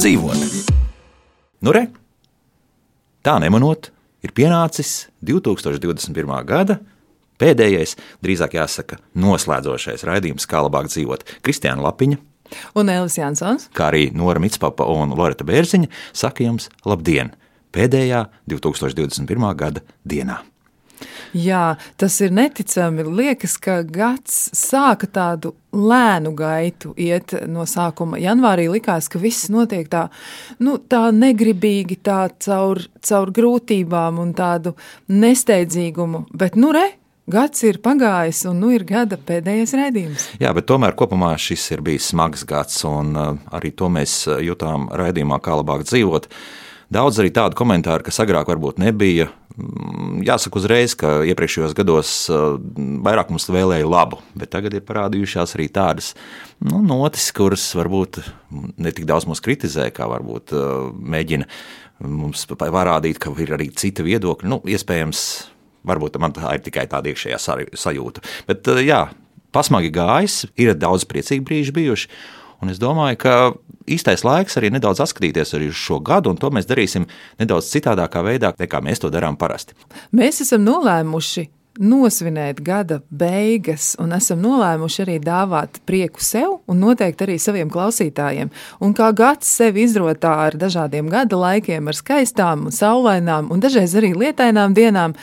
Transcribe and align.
dzīvot. 0.00 0.44
Nu, 1.60 1.72
re, 1.76 1.82
tā 3.20 3.34
nemanot, 3.42 3.90
ir 4.24 4.32
pienācis 4.32 5.10
2021. 5.28 6.30
gada 6.48 6.78
pēdējais, 7.40 7.96
drīzāk 8.24 8.56
jāsaka, 8.56 8.96
noslēdzošais 9.20 10.04
raidījums, 10.08 10.48
kā 10.48 10.62
labāk 10.64 10.88
dzīvot. 10.88 11.26
Kristiāna 11.44 11.84
Lapiņa. 11.84 12.20
Un 12.80 12.92
Elis 12.92 13.18
Jansons. 13.20 13.68
Kā 13.76 13.90
arī 13.90 14.08
Nora 14.16 14.40
Mitspapa 14.42 14.88
un 14.88 15.12
Loreta 15.16 15.44
Bērziņa 15.46 15.90
saka 16.16 16.48
jums 16.48 16.70
labdien! 16.88 17.34
Pēdējā 17.70 18.24
2021. 18.50 19.52
gada 19.54 19.84
dienā. 20.02 20.40
Jā, 21.36 21.76
tas 22.00 22.18
ir 22.24 22.34
neticami. 22.34 23.04
Liekas, 23.06 23.56
ka 23.62 23.80
gads 23.86 24.50
sāka 24.56 25.08
tādu 25.10 25.54
lēnu 25.72 26.32
gaitu 26.38 26.94
iet 26.98 27.34
no 27.50 27.66
sākuma. 27.68 28.18
Janvārī 28.20 28.66
likās, 28.72 29.08
ka 29.10 29.20
viss 29.22 29.50
notiek 29.52 29.88
tā, 29.90 30.08
nu, 30.64 30.78
tā 30.78 31.08
negribīgi, 31.14 32.00
tā 32.02 32.24
caur, 32.42 32.82
caur 33.06 33.34
grūtībām 33.34 34.18
un 34.22 34.34
tādu 34.34 34.74
nesteidzīgumu. 35.10 36.26
Bet, 36.34 36.58
nu, 36.58 36.74
re, 36.76 36.88
Gads 37.30 37.60
ir 37.62 37.76
pagājis, 37.78 38.40
un 38.50 38.56
nu 38.58 38.72
ir 38.74 38.82
gada 38.88 39.14
pēdējais 39.14 39.74
raidījums. 39.78 40.24
Jā, 40.42 40.50
bet 40.56 40.66
tomēr 40.66 40.96
kopumā 40.98 41.28
šis 41.38 41.68
ir 41.76 41.82
bijis 41.86 42.08
smags 42.10 42.42
gads, 42.48 42.80
un 42.88 43.12
uh, 43.14 43.36
arī 43.54 43.70
to 43.76 43.90
mēs 43.92 44.24
jutām 44.42 44.88
raidījumā, 44.98 45.38
kā 45.44 45.54
labāk 45.60 45.84
dzīvot. 45.86 46.26
Daudz 46.90 47.20
arī 47.22 47.30
tādu 47.36 47.54
komentāru, 47.60 48.08
kas 48.08 48.18
agrāk 48.24 48.50
varbūt 48.50 48.80
nebija. 48.82 49.28
Jāsaka 50.30 50.60
uzreiz, 50.60 50.96
ka 50.98 51.20
iepriekšējos 51.26 51.76
gados 51.78 52.14
uh, 52.32 52.56
vairāk 53.06 53.34
mums 53.34 53.48
vēlēja 53.50 53.88
labu, 53.90 54.20
bet 54.38 54.52
tagad 54.54 54.78
ir 54.78 54.86
parādījušās 54.86 55.56
arī 55.58 55.68
tādas 55.74 56.14
nu, 56.62 56.80
notis, 56.86 57.28
kuras 57.36 57.68
varbūt 57.76 58.22
ne 58.50 58.94
tik 58.94 59.08
daudz 59.10 59.28
mūs 59.28 59.42
kritizē, 59.44 59.90
kā 59.94 60.08
varbūt 60.10 60.54
uh, 60.56 60.90
mēģina 60.94 61.48
mums 62.06 62.46
parādīt, 62.48 63.18
ka 63.20 63.34
ir 63.42 63.56
arī 63.58 63.68
cita 63.76 64.06
viedokļa. 64.06 64.48
Nu, 64.48 64.62
iespējams, 64.64 65.24
Varbūt 65.86 66.18
man 66.20 66.34
tā 66.36 66.56
ir 66.56 66.64
tikai 66.64 66.84
tāda 66.90 67.08
iekšējā 67.08 67.38
sajūta. 67.78 68.24
Bet, 68.48 68.68
eh, 68.68 68.84
jā, 68.84 69.08
pasmagi 69.52 69.92
gājis, 69.94 70.44
ir 70.60 70.74
daudz 70.74 71.06
priecīgu 71.08 71.46
brīžu 71.46 71.72
bijuši. 71.72 72.10
Un 72.60 72.72
es 72.72 72.80
domāju, 72.80 73.20
ka 73.22 73.36
īstais 73.90 74.24
laiks 74.26 74.58
arī 74.60 74.72
nedaudz 74.74 75.00
atskatīties 75.04 75.54
arī 75.56 75.70
uz 75.72 75.78
šo 75.80 76.00
gadu, 76.04 76.32
un 76.32 76.40
to 76.40 76.50
mēs 76.52 76.68
darīsim 76.68 77.06
nedaudz 77.40 77.70
citādākā 77.72 78.22
veidā, 78.26 78.52
nekā 78.58 78.82
mēs 78.84 79.02
to 79.02 79.10
darām 79.12 79.38
parasti. 79.40 79.76
Mēs 80.16 80.42
esam 80.44 80.66
nolēmuši 80.66 81.48
nosvinēt 81.80 82.60
gada 82.66 82.98
beigas, 83.10 83.94
un 84.02 84.12
esam 84.12 84.40
nolēmuši 84.42 85.02
arī 85.04 85.16
dāvāt 85.22 85.80
prieku 85.88 86.22
sev 86.24 86.58
un 86.68 86.82
noteikti 86.82 87.24
arī 87.26 87.36
saviem 87.40 87.70
klausītājiem. 87.72 88.50
Un 88.82 88.94
kā 88.96 89.10
gads 89.16 89.48
sevi 89.60 89.86
izrotā 89.86 90.34
ar 90.48 90.58
dažādiem 90.60 91.08
gada 91.12 91.38
laikiem, 91.40 91.88
ar 91.88 91.96
skaistām, 91.96 92.68
saulainām 92.74 93.52
un 93.54 93.62
dažreiz 93.62 93.94
arī 93.96 94.12
lietainām 94.18 94.74
dienām, 94.76 95.16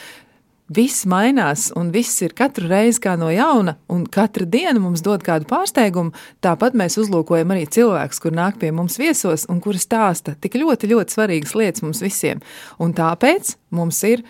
viss 0.74 1.06
mainās, 1.08 1.70
un 1.76 1.92
viss 1.94 2.22
ir 2.26 2.34
katru 2.38 2.68
reizi 2.70 3.02
kā 3.04 3.16
no 3.20 3.30
jauna, 3.32 3.78
un 3.92 4.06
katra 4.12 4.46
diena 4.46 4.80
mums 4.84 5.04
dod 5.06 5.24
kādu 5.26 5.48
pārsteigumu. 5.50 6.14
Tāpat 6.44 6.76
mēs 6.78 7.00
uzlūkojam 7.02 7.54
arī 7.56 7.68
cilvēkus, 7.72 8.22
kur 8.24 8.36
nāk 8.36 8.60
pie 8.62 8.74
mums 8.76 9.00
viesos 9.00 9.48
un 9.52 9.62
kuri 9.64 9.82
stāsta 9.82 10.36
tik 10.42 10.60
ļoti, 10.60 10.92
ļoti 10.92 11.18
svarīgas 11.18 11.56
lietas 11.58 11.86
mums 11.86 12.04
visiem. 12.04 12.44
Un 12.84 12.96
tāpēc 12.98 13.56
mums 13.76 14.04
ir 14.08 14.26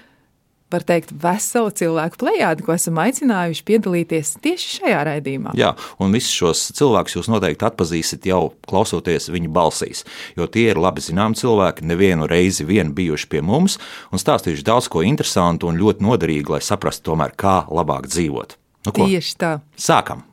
var 0.74 0.84
teikt, 0.88 1.14
veselu 1.24 1.72
cilvēku 1.80 2.20
plējādi, 2.22 2.66
ko 2.66 2.74
esam 2.76 3.00
aicinājuši 3.00 3.64
piedalīties 3.68 4.34
tieši 4.44 4.72
šajā 4.82 5.00
raidījumā. 5.08 5.56
Jā, 5.58 5.74
un 6.04 6.16
visus 6.16 6.34
šos 6.36 6.64
cilvēkus 6.78 7.18
jūs 7.18 7.30
noteikti 7.32 7.68
atpazīsiet 7.70 8.28
jau 8.28 8.42
klausoties 8.68 9.30
viņu 9.32 9.52
balsīs, 9.56 10.04
jo 10.36 10.48
tie 10.52 10.68
ir 10.74 10.82
labi 10.82 11.04
zināmi 11.04 11.40
cilvēki, 11.40 11.88
nevienu 11.88 12.28
reizi 12.28 12.68
vien 12.68 12.92
bijuši 12.98 13.32
pie 13.32 13.44
mums 13.46 13.78
un 14.12 14.22
stāstījuši 14.22 14.68
daudz 14.68 14.92
ko 14.92 15.06
interesantu 15.08 15.72
un 15.72 15.80
ļoti 15.80 16.04
noderīgu, 16.04 16.58
lai 16.58 16.64
saprastu 16.66 17.14
tomēr, 17.14 17.36
kā 17.40 17.62
labāk 17.72 18.10
dzīvot. 18.12 18.58
Nu, 18.88 18.96
ko? 18.96 19.08
Tieši 19.08 19.38
tā. 19.40 19.54
Sākam! 19.80 20.26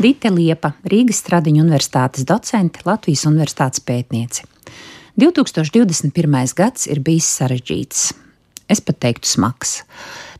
Dita 0.00 0.30
Liepa, 0.32 0.72
Rīgas 0.88 1.20
Stradiņu 1.20 1.62
universitātes 1.62 2.24
docente, 2.28 2.80
Latvijas 2.88 3.26
universitātes 3.28 3.84
pētniece. 3.84 4.48
2021. 5.20 6.54
gads 6.56 6.86
ir 6.88 7.02
bijis 7.04 7.26
sarežģīts. 7.36 8.04
Es 8.72 8.80
pat 8.80 9.00
teiktu, 9.02 9.28
smags. 9.28 9.82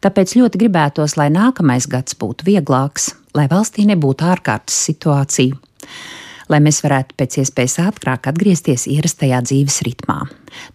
Tāpēc 0.00 0.32
ļoti 0.38 0.60
gribētos, 0.62 1.18
lai 1.20 1.26
nākamais 1.34 1.84
gads 1.90 2.16
būtu 2.16 2.46
vieglāks, 2.46 3.10
lai 3.36 3.44
valstī 3.50 3.84
nebūtu 3.90 4.24
ārkārtas 4.24 4.78
situācija, 4.88 5.58
lai 6.48 6.60
mēs 6.64 6.80
varētu 6.86 7.18
pēc 7.20 7.40
iespējas 7.42 7.76
ātrāk 7.90 8.30
atgriezties 8.30 8.86
ierastajā 8.88 9.42
dzīves 9.50 9.82
ritmā. 9.84 10.22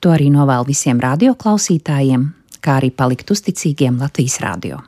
To 0.06 0.14
arī 0.14 0.30
novēlu 0.30 0.70
visiem 0.70 1.02
radioklausītājiem, 1.02 2.28
kā 2.62 2.78
arī 2.78 2.92
palikt 2.94 3.34
uzticīgiem 3.34 3.98
Latvijas 4.04 4.38
radio. 4.46 4.84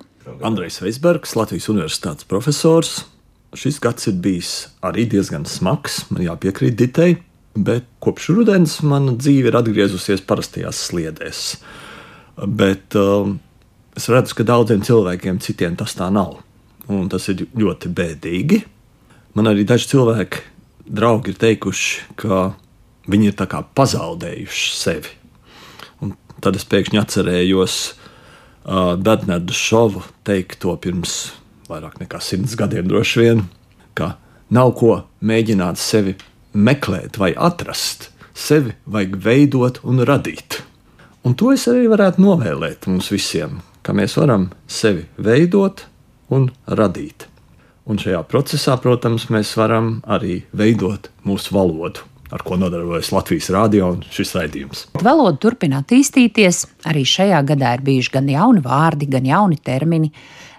Andrejs 0.45 0.84
Veisbergs, 0.84 1.34
Latvijas 1.39 1.72
Universitātes 1.73 2.28
profesors. 2.29 2.99
Šis 3.57 3.79
gads 3.81 4.11
ir 4.11 4.19
bijis 4.22 4.67
arī 4.85 5.07
diezgan 5.09 5.47
smags, 5.49 6.03
man 6.11 6.28
jāpiekrīt 6.28 6.78
Ditei 6.78 7.16
bet 7.66 7.88
kopš 8.03 8.29
rudens 8.35 8.79
mana 8.85 9.16
dzīve 9.18 9.51
ir 9.51 9.57
atgriezusies 9.59 10.23
parastajās 10.28 10.79
sliedēs. 10.90 11.44
Bet 12.38 12.97
um, 13.00 13.38
es 13.97 14.07
redzu, 14.12 14.38
ka 14.38 14.45
daudziem 14.47 14.84
cilvēkiem 14.85 15.40
citiem 15.44 15.78
tas 15.79 15.96
tā 15.97 16.09
nav. 16.13 16.38
Un 16.88 17.07
tas 17.12 17.25
ir 17.31 17.47
ļoti 17.57 17.91
bēdīgi. 17.91 18.62
Man 19.38 19.50
arī 19.50 19.66
daži 19.67 19.90
cilvēki, 19.91 20.44
draugi, 20.88 21.34
ir 21.34 21.41
teikuši, 21.41 22.13
ka 22.22 22.51
viņi 23.12 23.31
ir 23.31 23.57
pazaudējuši 23.78 24.78
sevi. 24.78 25.16
Un 26.03 26.13
tad 26.44 26.56
es 26.59 26.66
pēkšņi 26.69 27.01
atcerējos 27.01 27.75
uh, 27.88 28.96
Bernardu 28.96 29.56
Šovu 29.56 30.06
teikto 30.28 30.75
pirms 30.81 31.19
vairāk 31.67 32.00
nekā 32.00 32.22
simts 32.23 32.56
gadiem, 32.59 32.88
droši 32.88 33.23
vien, 33.23 33.44
ka 33.97 34.16
nav 34.53 34.73
ko 34.79 35.01
mēģināt 35.25 35.79
sevi 35.81 36.16
meklēt 36.57 37.19
vai 37.22 37.34
atrast. 37.38 38.09
Sevi 38.38 38.73
vajag 38.90 39.16
veidot 39.22 39.79
un 39.85 40.01
radīt. 40.06 40.62
Un 41.25 41.35
to 41.38 41.51
es 41.53 41.66
arī 41.69 41.88
varētu 41.91 42.22
novēlēt 42.23 42.88
mums 42.90 43.09
visiem, 43.12 43.59
ka 43.84 43.95
mēs 43.97 44.18
varam 44.19 44.50
sevi 44.69 45.07
veidot 45.17 45.85
un 46.34 46.50
radīt. 46.67 47.28
Un 47.88 48.00
šajā 48.01 48.19
procesā, 48.28 48.75
protams, 48.84 49.29
mēs 49.31 49.53
varam 49.57 49.97
arī 50.03 50.41
veidot 50.56 51.07
mūsu 51.28 51.53
valodu, 51.56 52.03
ar 52.35 52.44
ko 52.44 52.57
nodarbojas 52.59 53.13
Latvijas 53.16 53.47
rādio 53.56 53.94
un 53.96 54.01
šis 54.12 54.34
raidījums. 54.35 54.84
Valoda 55.00 55.40
turpina 55.40 55.79
attīstīties. 55.84 56.66
Arī 56.91 57.06
šajā 57.07 57.40
gadā 57.47 57.78
ir 57.78 57.85
bijuši 57.88 58.13
gan 58.17 58.28
jauni 58.31 58.63
vārdi, 58.66 59.07
gan 59.12 59.28
jauni 59.28 59.59
termini. 59.63 60.12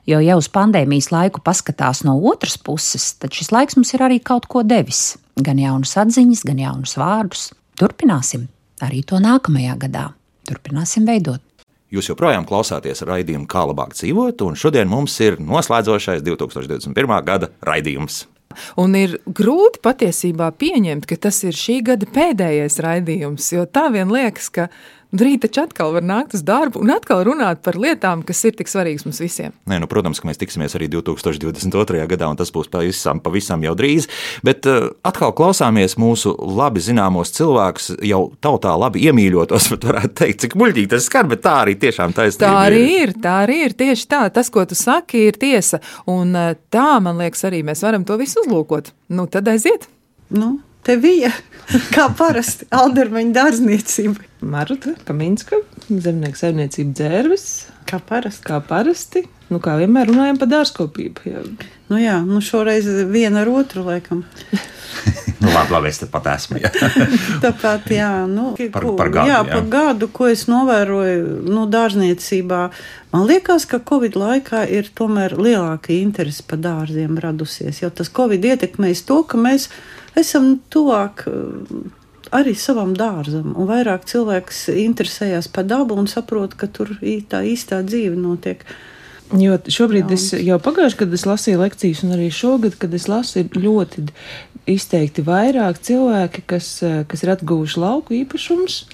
Jo, 0.08 0.22
ja 0.24 0.38
uz 0.40 0.46
pandēmijas 0.48 1.10
laiku 1.12 1.42
paskatās 1.44 2.00
no 2.06 2.14
otras 2.30 2.56
puses, 2.56 3.10
tad 3.20 3.34
šis 3.36 3.50
laiks 3.52 3.76
mums 3.76 3.92
ir 3.92 4.06
arī 4.06 4.16
kaut 4.24 4.46
ko 4.48 4.62
devis 4.64 5.18
gan 5.36 5.60
jaunas 5.60 5.92
atziņas, 6.00 6.46
gan 6.48 6.62
jaunus 6.62 6.96
vārdus. 6.96 7.42
Turpināsim 7.78 8.48
arī 8.82 9.02
to 9.06 9.20
nākamajā 9.20 9.76
gadā. 9.84 10.06
Turpināsim 10.48 11.04
veidot. 11.06 11.44
Jūs 11.92 12.08
joprojām 12.10 12.48
klausāties 12.48 13.04
raidījumu, 13.04 13.46
kā 13.48 13.66
labāk 13.68 13.92
dzīvot, 13.96 14.42
un 14.48 14.56
šodien 14.56 14.88
mums 14.88 15.14
ir 15.24 15.38
noslēdzošais 15.40 16.24
2021. 16.24 17.14
gada 17.28 17.52
raidījums. 17.64 18.26
Un 18.80 18.96
ir 18.96 19.18
grūti 19.28 19.80
patiesībā 19.84 20.48
pieņemt, 20.60 21.04
ka 21.08 21.18
tas 21.28 21.42
ir 21.44 21.56
šī 21.56 21.78
gada 21.90 22.08
pēdējais 22.12 22.78
raidījums, 22.84 23.52
jo 23.54 23.64
tā 23.68 23.88
vien 23.94 24.08
liekas, 24.12 24.48
ka 24.52 24.68
Rīt 25.08 25.40
taču 25.40 25.62
atkal 25.62 25.94
var 25.94 26.04
nākt 26.04 26.34
uz 26.36 26.42
darbu 26.44 26.82
un 26.84 26.90
atkal 26.92 27.22
runāt 27.24 27.62
par 27.64 27.78
lietām, 27.80 28.20
kas 28.28 28.42
ir 28.44 28.52
tik 28.58 28.68
svarīgas 28.68 29.06
mums 29.06 29.22
visiem. 29.22 29.54
Nē, 29.70 29.78
nu, 29.80 29.88
protams, 29.88 30.20
ka 30.20 30.28
mēs 30.28 30.40
tiksimies 30.40 30.76
arī 30.76 30.90
2022. 30.92 32.02
gadā, 32.10 32.28
un 32.28 32.36
tas 32.36 32.52
būs 32.52 32.68
pavisam, 32.68 33.22
pavisam 33.24 33.64
jau 33.64 33.72
drīz. 33.78 34.10
Bet 34.44 34.68
uh, 34.68 34.90
atkal 35.08 35.32
klausāmies 35.38 35.96
mūsu 35.96 36.34
labi 36.36 36.84
zināmos 36.84 37.32
cilvēkus, 37.38 37.94
jau 38.04 38.20
tautā 38.44 38.76
labi 38.76 39.06
iemīļotos, 39.08 39.70
bet 39.72 39.88
varētu 39.88 40.14
teikt, 40.20 40.44
cik 40.44 40.58
muļķīgi 40.60 40.92
tas 40.92 41.08
skar, 41.08 41.32
bet 41.32 41.44
tā 41.46 41.56
arī 41.62 41.78
tiešām 41.80 42.12
taisnība. 42.12 42.44
Tā 42.44 42.68
arī 42.68 42.84
ir, 42.98 43.16
tā 43.24 43.40
arī 43.46 43.62
ir 43.70 43.78
tieši 43.80 44.08
tā. 44.12 44.22
Tas, 44.28 44.52
ko 44.52 44.68
tu 44.68 44.76
saki, 44.76 45.24
ir 45.32 45.40
tiesa. 45.40 45.80
Un 46.04 46.36
uh, 46.36 46.52
tā, 46.68 46.90
man 47.00 47.16
liekas, 47.24 47.48
arī 47.48 47.64
mēs 47.64 47.86
varam 47.88 48.04
to 48.04 48.20
visu 48.20 48.44
uzlūkot. 48.44 48.92
Nu, 49.16 49.24
tad 49.32 49.48
aiziet! 49.48 49.88
Nu, 50.28 50.58
Te 50.86 50.96
bija 51.00 51.30
kā 51.96 52.08
parasti 52.18 52.68
Aldermaņa 52.74 53.34
dārzniecība. 53.36 54.24
Maruta, 54.48 54.92
Kaminska, 55.08 55.58
zemnieku 55.90 56.38
saimniecība 56.38 56.94
dzērvis. 56.94 57.46
Kā 57.88 57.98
parasti. 58.04 58.44
Kā 58.46 58.60
parasti. 58.62 59.24
Nu, 59.48 59.58
kā 59.64 59.74
vienmēr 59.80 60.10
runājam 60.12 60.36
par 60.38 60.50
dārzkopību. 60.52 61.24
Jā. 61.26 61.42
Nu 61.88 61.96
jā, 61.98 62.18
nu 62.22 62.38
šoreiz 62.44 62.84
viena 63.08 63.40
ar 63.42 63.48
otru 63.50 63.82
laikam. 63.86 64.20
nu, 65.40 65.48
labi, 65.48 65.72
labi, 65.72 65.88
es 65.90 65.98
tepat 66.02 66.28
esmu. 66.34 66.60
Jā. 66.62 66.70
Tāpat, 67.44 67.88
jā, 67.96 68.10
nu, 68.30 68.50
Par- 68.74 68.84
ko- 68.84 68.94
par 69.00 69.10
gadu, 69.14 69.32
jā, 69.32 69.38
jā. 69.40 69.46
par 69.56 69.66
gadu, 69.72 70.10
ko 70.14 70.28
es 70.30 70.44
novēroju 70.52 71.40
nu, 71.48 71.64
dārzniecībā. 71.72 72.60
Man 73.16 73.24
liekas, 73.28 73.64
ka 73.70 73.80
Covid 73.88 74.20
laikā 74.20 74.66
ir 74.78 74.92
tomēr 75.00 75.34
lielāka 75.40 75.96
interese 75.96 76.44
par 76.46 76.60
dārziem 76.62 77.16
radusies. 77.24 77.80
Jo 77.82 77.88
tas 77.90 78.12
Covid 78.12 78.44
ietekmēs 78.52 79.02
to, 79.08 79.22
ka 79.24 79.40
mēs 79.40 79.70
esam 80.20 80.58
tuvāk 80.72 81.24
eh, 81.30 81.88
arī 82.34 82.54
savam 82.58 82.92
dārzam, 82.96 83.54
un 83.56 83.68
vairāk 83.70 84.06
cilvēks 84.08 84.68
interesējas 84.74 85.48
par 85.52 85.66
dabu 85.68 85.96
un 85.98 86.08
saprot, 86.10 86.56
ka 86.58 86.68
tur 86.68 86.96
tā 87.30 87.42
īstā 87.48 87.80
dzīve 87.86 88.18
notiek. 88.18 88.64
Jo 89.36 89.58
šobrīd 89.60 90.12
es 90.16 90.30
jau 90.32 90.56
pagājušajā 90.64 91.02
gadā 91.02 91.16
es 91.18 91.26
lasīju 91.28 91.60
lekcijas, 91.60 92.02
un 92.04 92.14
arī 92.16 92.30
šogad, 92.32 92.78
kad 92.80 92.94
es 92.96 93.08
lasu, 93.12 93.42
ir 93.42 93.58
ļoti 93.60 94.06
izteikti 94.68 95.24
vairāk 95.24 95.80
cilvēki, 95.84 96.44
kas, 96.48 96.70
eh, 96.82 97.02
kas 97.08 97.24
ir 97.24 97.36
atguvuši 97.36 97.80
lauku 97.84 98.20
īpašumus. 98.24 98.84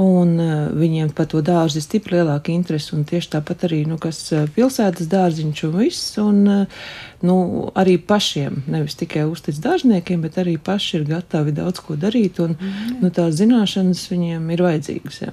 Un 0.00 0.38
uh, 0.40 0.70
viņiem 0.72 1.10
par 1.12 1.26
to 1.28 1.42
dārzu 1.44 1.76
ir 1.76 1.84
stipri 1.84 2.16
lielāka 2.16 2.48
interese, 2.48 2.94
un 2.96 3.02
tieši 3.04 3.34
tāpat 3.34 3.66
arī, 3.68 3.82
nu, 3.84 3.98
kas 4.00 4.22
pilsētas 4.56 5.10
dārziņš 5.12 5.60
un 5.68 5.74
viss, 5.76 6.14
un, 6.22 6.38
uh, 6.48 6.86
nu, 7.22 7.36
arī 7.78 7.96
pašiem, 7.98 8.62
nevis 8.70 8.96
tikai 8.98 9.24
uztic 9.30 9.58
dārzniekiem, 9.62 10.22
bet 10.24 10.38
arī 10.42 10.56
paši 10.58 10.98
ir 10.98 11.08
gatavi 11.08 11.54
daudz 11.56 11.82
ko 11.84 11.96
darīt, 11.98 12.40
un, 12.42 12.56
nu, 13.00 13.10
tās 13.14 13.36
zināšanas 13.38 14.04
viņiem 14.10 14.48
ir 14.54 14.64
vajadzīgas, 14.66 15.20
jā. 15.22 15.32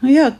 Nu, 0.00 0.08
jā, 0.08 0.30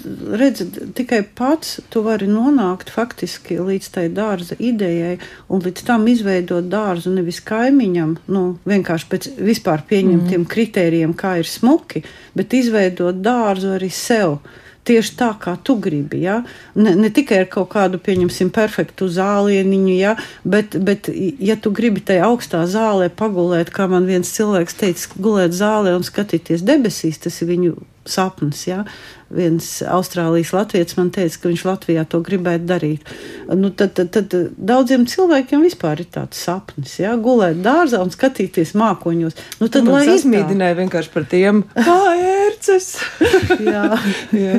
redz, 0.41 0.63
tikai 0.97 1.21
pats 1.37 1.79
tu 1.93 2.03
vari 2.07 2.27
nonākt 2.31 2.91
faktiski 2.91 3.59
līdz 3.61 3.91
tai 3.95 4.07
dārza 4.15 4.57
idejai, 4.59 5.19
un 5.53 5.63
līdz 5.65 5.85
tam 5.87 6.09
izveidot 6.11 6.71
dārzu 6.73 7.13
nevis 7.15 7.43
kaimiņam, 7.47 8.17
nu, 8.33 8.45
vienkārši 8.69 9.11
pēc 9.11 9.31
vispār 9.39 9.85
pieņemtiem 9.91 10.43
mm. 10.43 10.49
kritērijiem, 10.51 11.15
kā 11.15 11.37
ir 11.43 11.51
smuki, 11.51 12.03
bet 12.35 12.57
izveidot 12.57 13.23
dārzu 13.23 13.77
arī 13.77 13.93
sev. 13.95 14.41
Tieši 14.89 15.13
tā, 15.19 15.29
kā 15.37 15.55
tu 15.61 15.77
gribi. 15.77 16.23
Ja? 16.25 16.39
Ne, 16.75 16.95
ne 16.97 17.11
tikai 17.13 17.43
ar 17.45 17.49
kaut 17.53 17.69
kādu, 17.75 18.01
pieņemsim, 18.01 18.49
perfektu 18.55 19.11
zālieniņu, 19.13 19.95
ja? 19.99 20.15
bet, 20.45 20.79
bet, 20.81 21.11
ja 21.13 21.59
tu 21.61 21.73
gribi 21.77 22.01
tajā 22.01 22.25
augstā 22.31 22.65
zālē 22.71 23.11
pagulēt, 23.13 23.73
kā 23.75 23.91
man 23.93 24.09
viens 24.09 24.33
cilvēks 24.37 24.79
teica, 24.81 25.21
gulēt 25.21 25.57
zālē 25.57 25.93
un 25.99 26.07
skatīties 26.07 26.65
debesīs, 26.65 27.21
tas 27.21 27.43
ir 27.45 27.53
viņu 27.53 27.77
sapnis. 28.13 28.67
Ja? 28.69 28.85
Viens 29.31 29.67
Austrālijas 29.87 30.51
latviečs 30.57 30.97
man 30.99 31.13
teica, 31.15 31.37
ka 31.39 31.51
viņš 31.53 31.63
Latvijā 31.69 32.03
to 32.11 32.19
gribētu 32.27 32.67
darīt. 32.67 33.13
Nu, 33.55 33.71
tad, 33.71 33.93
tad, 33.95 34.11
tad 34.17 34.35
daudziem 34.59 35.05
cilvēkiem 35.07 35.63
vispār 35.63 36.03
ir 36.03 36.09
tāds 36.11 36.41
sapnis, 36.43 36.97
ja? 36.99 37.15
gulēt 37.15 37.61
dārzā 37.63 38.01
un 38.03 38.11
skatīties 38.11 38.75
mākoņos. 38.79 39.39
Nu, 39.63 39.69
tad, 39.71 39.87
Man 39.87 40.01
lai 40.01 40.17
izmīdināja 40.17 40.79
vienkārši 40.81 41.13
par 41.15 41.29
tiem, 41.31 41.63
kā 41.77 41.99
ērces. 42.17 42.89
jā. 43.71 43.85
jā. 44.43 44.57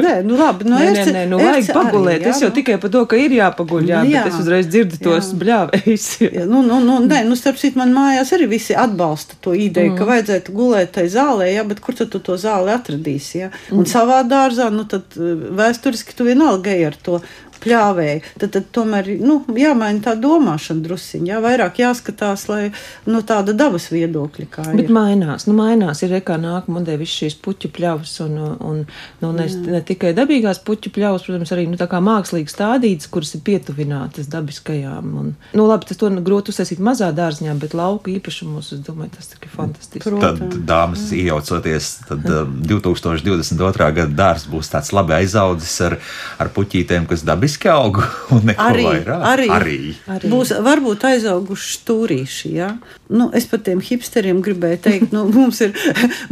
Nē, 0.00 0.14
nu 0.24 0.38
labi, 0.40 0.66
nu, 0.70 0.78
nē, 0.78 0.86
nē, 0.86 1.02
ērce- 1.02 1.14
nē, 1.18 1.26
nu 1.28 1.40
vajag 1.42 1.68
pagulēt. 1.76 2.22
Arī, 2.22 2.30
jā, 2.30 2.32
es 2.32 2.42
jau 2.46 2.48
nu. 2.48 2.56
tikai 2.56 2.78
par 2.80 2.92
to, 2.94 3.04
ka 3.10 3.20
ir 3.20 3.36
jāpaguļ, 3.36 3.84
jā, 3.92 4.00
Nu, 4.02 4.10
jā. 4.14 4.22
bet 4.24 4.32
es 4.32 4.40
uzreiz 4.40 4.66
dzirdu 4.72 4.98
tos 5.04 5.30
Jā. 5.32 5.38
bļāvējus. 5.42 6.06
Ja, 6.32 6.46
nu, 6.48 6.62
nu, 6.64 6.80
nu, 6.84 6.98
nē, 7.04 7.22
nu, 7.28 7.36
starp 7.38 7.60
citu, 7.60 7.76
man 7.80 7.92
mājās 7.94 8.32
arī 8.36 8.48
visi 8.54 8.74
atbalsta 8.78 9.36
to 9.44 9.52
ideju, 9.52 9.92
mm. 9.92 9.98
ka 9.98 10.08
vajadzētu 10.08 10.54
gulēt 10.56 10.92
tajā 10.96 11.12
zālē, 11.18 11.48
ja, 11.52 11.64
bet 11.68 11.80
kur 11.84 11.96
tad 11.98 12.10
tu 12.14 12.20
to 12.22 12.36
zāli 12.40 12.61
atradīsi? 12.70 13.38
Ja? 13.40 13.50
Un 13.72 13.82
mm. 13.82 13.90
savā 13.90 14.20
dārzā, 14.28 14.68
nu, 14.74 14.84
tad 14.90 15.16
eh, 15.18 15.32
vēsturiski 15.58 16.16
tu 16.18 16.28
vienalga 16.28 16.74
ej 16.74 16.90
ar 16.92 16.98
to 17.08 17.22
pļāvēju. 17.62 18.22
Tad, 18.42 18.52
tad 18.56 18.68
tomēr 18.74 19.08
nu, 19.22 19.40
jāmaina 19.58 20.02
tā 20.04 20.14
domāšana 20.20 20.84
drusciņā, 20.84 21.30
jā, 21.32 21.40
vairāk 21.42 21.80
jāskatās, 21.82 22.46
lai 22.50 22.62
no 23.08 23.22
tāda 23.26 23.54
dabas 23.56 23.88
viedokļa 23.92 24.48
kā 24.52 24.66
Bet 24.72 24.88
ir. 24.88 24.92
mainās, 24.94 25.46
nu 25.48 25.56
mainās, 25.56 26.02
ir 26.04 26.14
kā 26.26 26.38
nāk 26.40 26.68
modē 26.72 26.96
viss 27.00 27.22
šīs 27.22 27.38
puķu 27.42 27.72
pļavas 27.74 28.14
un, 28.26 28.36
un 28.58 28.82
nu, 29.22 29.32
ne, 29.36 29.46
ne 29.72 29.82
tikai 29.86 30.12
dabīgās 30.16 30.62
puķu 30.66 30.92
pļavas, 30.94 31.26
protams, 31.26 31.54
arī, 31.54 31.66
nu, 31.70 31.78
tā 31.80 31.88
kā 31.90 32.02
mākslīgi 32.04 32.52
stādītas, 32.52 33.10
kuras 33.12 33.34
ir 33.36 33.44
pietuvinātas 33.46 34.30
dabiskajām. 34.32 35.12
Un, 35.22 35.32
nu, 35.56 35.66
labi, 35.68 35.88
tas 35.88 36.00
to 36.00 36.10
grūti 36.22 36.52
uztaisīt 36.52 36.82
mazā 36.82 37.10
dārziņā, 37.16 37.54
bet 37.62 37.76
lauku 37.78 38.12
īpašumos, 38.16 38.72
es 38.76 38.84
domāju, 38.86 39.14
tas 39.16 39.32
ir 39.36 39.50
fantastiski. 39.52 40.02
Tad, 40.02 40.40
Protams. 40.40 40.60
dāmas, 40.68 41.06
iejaucoties, 41.16 41.90
tad 42.08 42.28
um, 42.28 42.58
2022. 42.68 43.90
gada 43.98 44.18
dārsts 44.22 44.50
būs 44.52 44.70
tāds 44.72 44.92
labi 44.94 45.16
aizaudzis 45.20 45.74
ar, 45.86 45.98
ar 46.42 46.52
puķītēm, 46.54 47.08
kas 47.10 47.24
dabiski 47.26 47.51
aug 47.72 47.98
un 48.30 48.40
neko 48.48 48.62
Arī, 48.62 48.84
vairāk. 48.86 49.24
arī, 49.32 49.48
arī. 49.56 49.78
Arī. 50.08 50.30
Būs 50.32 50.52
varbūt 50.64 51.04
aizauguši 51.10 51.72
stūrīši. 51.78 52.52
Ja? 52.56 52.70
Nu, 53.12 53.28
es 53.36 53.44
pat 53.50 53.66
tiem 53.66 53.80
hipsteriem 53.84 54.40
gribēju 54.44 54.78
teikt, 54.86 55.12
nu, 55.12 55.26
mums 55.36 55.60
ir 55.64 55.74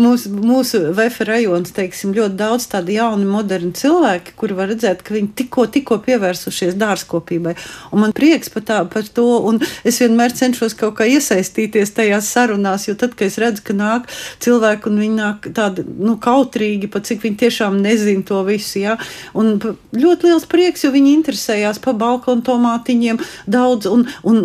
mūsu, 0.00 0.30
mūsu 0.32 0.80
VF 0.96 1.20
rajons, 1.28 1.74
teiksim, 1.76 2.14
ļoti 2.16 2.38
daudz 2.40 2.66
tādu 2.72 2.94
jaunu, 2.94 3.26
modernu 3.28 3.74
cilvēku, 3.76 4.34
kuri 4.40 4.56
var 4.56 4.70
redzēt, 4.72 5.02
ka 5.04 5.14
viņi 5.16 5.32
tikko, 5.42 5.66
tikko 5.74 6.00
pievērsušies 6.06 6.78
dārzkopībai. 6.80 7.54
Un 7.92 8.04
man 8.04 8.14
prieks 8.16 8.52
par, 8.54 8.64
tā, 8.68 8.78
par 8.88 9.08
to, 9.12 9.26
un 9.50 9.60
es 9.84 10.00
vienmēr 10.00 10.32
cenšos 10.36 10.76
kaut 10.80 10.96
kā 11.00 11.08
iesaistīties 11.10 11.92
tajās 11.98 12.32
sarunās, 12.32 12.88
jo 12.88 12.96
tad, 12.98 13.14
kad 13.18 13.28
es 13.28 13.36
redzu, 13.42 13.66
ka 13.68 13.76
nāk 13.76 14.08
cilvēki 14.40 14.90
un 14.90 15.02
viņi 15.04 15.18
nāk 15.20 15.50
tādi 15.56 15.84
nu, 15.84 16.16
kautrīgi, 16.22 16.88
pat 16.92 17.10
cik 17.10 17.26
viņi 17.26 17.40
tiešām 17.44 17.80
nezina 17.84 18.24
to 18.26 18.40
visu, 18.48 18.80
ja? 18.80 18.96
un 19.36 19.58
ļoti 19.60 20.30
liels 20.30 20.48
prieks, 20.50 20.86
jo 20.86 20.94
viņi 20.94 21.14
interesējās 21.18 21.82
par 21.84 21.98
balkonu 22.00 22.44
tomātiņiem 22.46 23.20
daudz. 23.50 23.90
Un, 23.90 24.08
un 24.24 24.42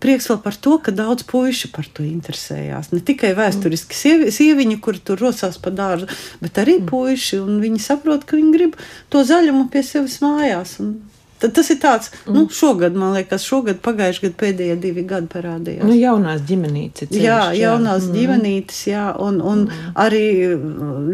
Prieks 0.00 0.30
vēl 0.30 0.40
par 0.44 0.56
to, 0.56 0.78
ka 0.80 0.94
daudz 0.96 1.26
puiši 1.28 1.70
par 1.74 1.88
to 1.92 2.04
interesējās. 2.06 2.90
Ne 2.94 3.02
tikai 3.04 3.34
vēsturiski 3.36 3.96
sievi, 3.96 4.32
sieviņi, 4.32 4.78
kuri 4.80 5.02
tur 5.04 5.20
rosās 5.20 5.60
pa 5.60 5.72
dārzu, 5.74 6.08
bet 6.40 6.60
arī 6.62 6.78
puiši. 6.88 7.42
Viņi 7.60 7.82
saprot, 7.84 8.24
ka 8.24 8.38
viņi 8.38 8.54
grib 8.56 8.78
to 9.12 9.24
zaļumu 9.28 9.68
pie 9.72 9.84
sevis 9.86 10.20
mājās. 10.24 10.78
Un 10.80 10.96
tad 11.40 11.54
tas 11.56 11.70
ir 11.72 11.78
tāds, 11.82 12.10
nu, 12.28 12.46
šogad, 12.52 12.96
man 12.98 13.14
liekas, 13.16 13.44
šogad, 13.46 13.80
pagājušajā 13.84 14.28
gadā 14.28 14.38
pēdējie 14.40 14.76
divi 14.80 15.04
gadi 15.08 15.30
parādījās. 15.32 15.84
Nu, 15.86 15.94
jaunās 15.96 16.42
ģimenītes. 16.48 17.08
ir 17.08 17.24
Jā, 17.24 17.38
ceļš, 17.50 17.60
jaunās 17.60 18.06
mm. 18.06 18.16
ģimenītes, 18.16 18.80
jā, 18.90 19.06
un, 19.20 19.40
un 19.40 19.64
mm. 19.66 19.92
arī 20.04 20.24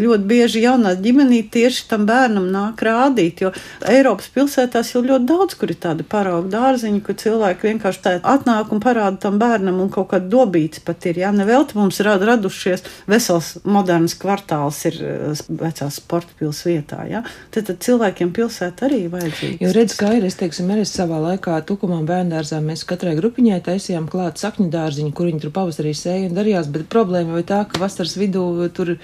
ļoti 0.03 0.29
bieži 0.31 0.65
jaunās 0.65 0.99
ģimenītes 1.05 1.53
tieši 1.57 1.87
tam 1.91 2.07
bērnam 2.09 2.49
nāk 2.53 2.83
rādīt, 2.87 3.45
jo 3.45 3.53
Eiropas 3.87 4.29
pilsētās 4.35 4.93
jau 4.95 5.03
ļoti 5.05 5.29
daudz, 5.29 5.57
kur 5.59 5.73
ir 5.73 5.81
tādi 5.83 6.07
paraugu 6.07 6.51
dārziņi, 6.53 7.03
kur 7.07 7.19
cilvēki 7.21 7.71
vienkārši 7.71 8.03
tā 8.05 8.15
atnāk 8.27 8.73
un 8.75 8.83
parāda 8.83 9.21
tam 9.27 9.39
bērnam, 9.43 9.81
un 9.85 9.93
kaut 9.93 10.11
kāda 10.13 10.31
dobīts 10.33 10.83
pat 10.87 11.07
ir, 11.11 11.23
jā, 11.23 11.33
nevelti 11.35 11.79
mums 11.79 12.01
rad, 12.05 12.25
radušies 12.27 12.85
vesels 13.11 13.55
moderns 13.65 14.17
kvartāls 14.19 14.83
ir 14.91 15.01
eh, 15.03 15.45
vecās 15.63 16.01
sporta 16.01 16.37
pils 16.39 16.63
vietā, 16.67 17.05
jā, 17.09 17.23
tad, 17.55 17.69
tad 17.71 17.81
cilvēkiem 17.87 18.33
pilsēta 18.37 18.89
arī 18.89 19.05
vajadzīga. 19.13 19.63
Jo 19.65 19.73
redz, 19.77 19.97
kā 19.99 20.13
ir, 20.17 20.27
es 20.29 20.37
teiksim, 20.41 20.71
arī 20.73 20.85
savā 20.89 21.19
laikā 21.23 21.59
Tukumā 21.69 21.99
bērndārzā 22.09 22.61
mēs 22.65 22.85
katrai 22.89 23.15
grupiņai 23.19 23.59
taisījām 23.67 24.09
klāt 24.11 24.41
sakņu 24.43 24.69
dārziņu, 24.73 25.13
kur 25.17 25.29
viņi 25.31 25.43
tur 25.45 25.53
pavasarī 25.57 25.93
sēja 25.97 26.31
un 26.31 26.39
darījās, 26.39 26.71
bet 26.73 26.89
problēma 26.93 27.37
jau 27.37 27.43
ir 27.43 27.49
tā, 27.49 27.61
ka 27.71 27.81
vasaras 27.83 28.17
vidū 28.21 28.47
tur 28.77 28.97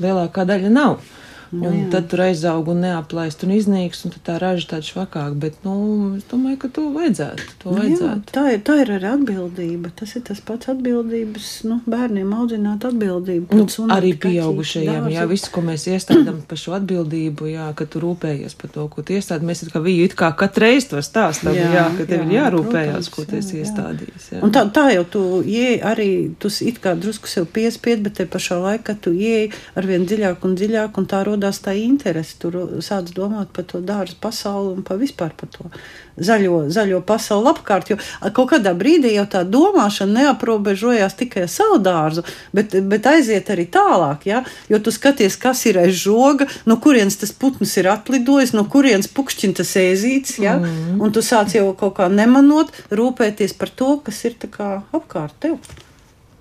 lielākā 0.00 0.46
daļa 0.48 0.72
nav. 0.72 0.98
Nu, 1.52 1.68
un 1.68 1.76
jā. 1.82 1.88
tad 1.92 2.08
tur 2.12 2.24
aizaug 2.28 2.70
un 2.72 2.84
neaplaist 2.84 3.44
un 3.46 3.54
iznīks, 3.56 4.04
un 4.06 4.14
tā 4.24 4.38
raža 4.42 4.70
tāda 4.74 4.88
švakāka. 4.88 5.34
Bet, 5.44 5.58
nu, 5.66 5.74
es 6.18 6.24
domāju, 6.30 6.60
ka 6.64 6.70
to 6.78 6.86
vajadzētu. 6.94 7.48
To 7.64 7.74
Nu, 7.74 7.82
jā, 7.82 7.88
vajadzētu. 7.88 8.34
tā, 8.34 8.44
ir, 8.54 8.62
tā 8.66 8.78
ir 8.84 8.94
arī 8.94 9.10
atbildība. 9.10 9.90
Tas 9.98 10.14
ir 10.14 10.24
tas 10.28 10.40
pats 10.44 10.70
atbildības, 10.70 11.50
nu, 11.68 11.80
bērniem 11.90 12.30
audzināt 12.36 12.86
atbildību. 12.86 13.50
Nu, 13.58 13.66
arī 13.94 14.14
pieaugušajiem, 14.20 15.10
jā, 15.14 15.26
viss, 15.30 15.50
ko 15.52 15.64
mēs 15.64 15.88
iestādām 15.90 16.40
par 16.48 16.60
šo 16.60 16.76
atbildību, 16.78 17.50
jā, 17.50 17.68
ka 17.74 17.88
tu 17.90 18.02
rūpējies 18.04 18.54
par 18.60 18.72
to, 18.74 18.86
ko 18.92 19.02
tu 19.02 19.16
iestādi. 19.18 19.48
Mēs 19.48 19.66
kā 19.72 19.82
viju, 19.82 20.06
it 20.06 20.16
kā 20.18 20.30
katru 20.38 20.68
reizi 20.68 20.92
to 20.92 21.02
stāstam, 21.04 21.54
jā, 21.56 21.64
Jā, 21.64 21.72
jā, 21.78 21.84
ka 21.98 22.06
tev 22.08 22.24
ir 22.24 22.32
jā, 22.32 22.44
jārūpējās, 22.44 23.08
protams, 23.08 23.10
ko 23.14 23.24
tu 23.28 23.38
esi 23.38 23.54
jā, 23.54 23.60
jā. 23.60 23.66
iestādījis. 23.66 24.26
Jā. 24.34 24.40
Un 24.44 24.52
tā, 24.54 24.64
tā 24.74 24.84
jau 24.94 25.04
tu 25.14 25.22
ieej 25.42 25.78
arī, 25.86 26.08
tu 26.40 26.50
it 26.64 26.80
kā 26.84 26.94
drusku 26.98 27.30
sev 27.30 27.48
piespied, 27.54 28.02
bet 28.04 28.18
te 28.20 28.26
pašā 28.30 28.58
laikā 28.60 28.96
tu 29.04 29.14
ieej 29.14 29.50
ar 29.78 29.88
vien 29.88 30.06
dziļāk 30.08 30.44
un 30.46 30.56
dziļāk, 30.58 31.00
un 31.00 31.08
tā 31.10 31.22
rodās 31.34 31.60
tā 31.62 31.76
interese. 31.76 32.38
Tu 32.40 32.50
ro- 32.54 32.80
sāc 32.84 33.12
domāt 33.14 33.52
par 33.52 33.68
to 33.68 33.82
dārzu 33.84 34.16
pasauli 34.22 34.78
un 34.78 34.86
par 34.86 34.98
vispār 35.02 35.34
par 35.36 35.50
to 35.52 35.68
zaļo, 36.16 36.68
zaļo 36.70 37.00
pasauli 37.06 37.50
apkārt, 37.50 37.90
jo 37.90 37.98
kaut 38.34 38.52
kādā 38.52 38.74
brīdī 38.78 39.14
jau 39.16 39.26
tā 39.30 39.42
domāšana 39.48 40.24
neaprobežojās 40.24 41.16
tikai 41.18 41.44
ar 41.46 41.50
savu 41.50 41.80
dārzu, 41.82 42.24
bet, 42.54 42.76
bet 42.90 43.08
aiziet 43.10 43.50
arī 43.50 43.66
tālāk, 43.70 44.28
ja? 44.30 44.44
jo 44.70 44.78
tu 44.78 44.94
skaties, 44.94 45.36
kas 45.40 45.64
ir 45.70 45.80
aiz 45.82 45.96
žoga, 46.04 46.48
no 46.70 46.78
kurienes 46.82 47.18
tas 47.20 47.34
putns 47.34 47.74
ir 47.80 47.90
atlidojis, 47.92 48.54
no 48.56 48.66
kurienes 48.70 49.10
pukšķina 49.10 49.60
tas 49.60 49.74
ēzīts, 49.80 50.38
ja? 50.42 50.58
mm. 50.62 51.00
un 51.02 51.14
tu 51.14 51.24
sāc 51.24 51.56
jau 51.56 51.72
kaut 51.78 51.98
kā 51.98 52.08
nemanot 52.12 52.72
rūpēties 52.94 53.56
par 53.58 53.72
to, 53.74 53.96
kas 54.06 54.24
ir 54.28 54.38
apkārt 54.44 55.34
tev. 55.42 55.58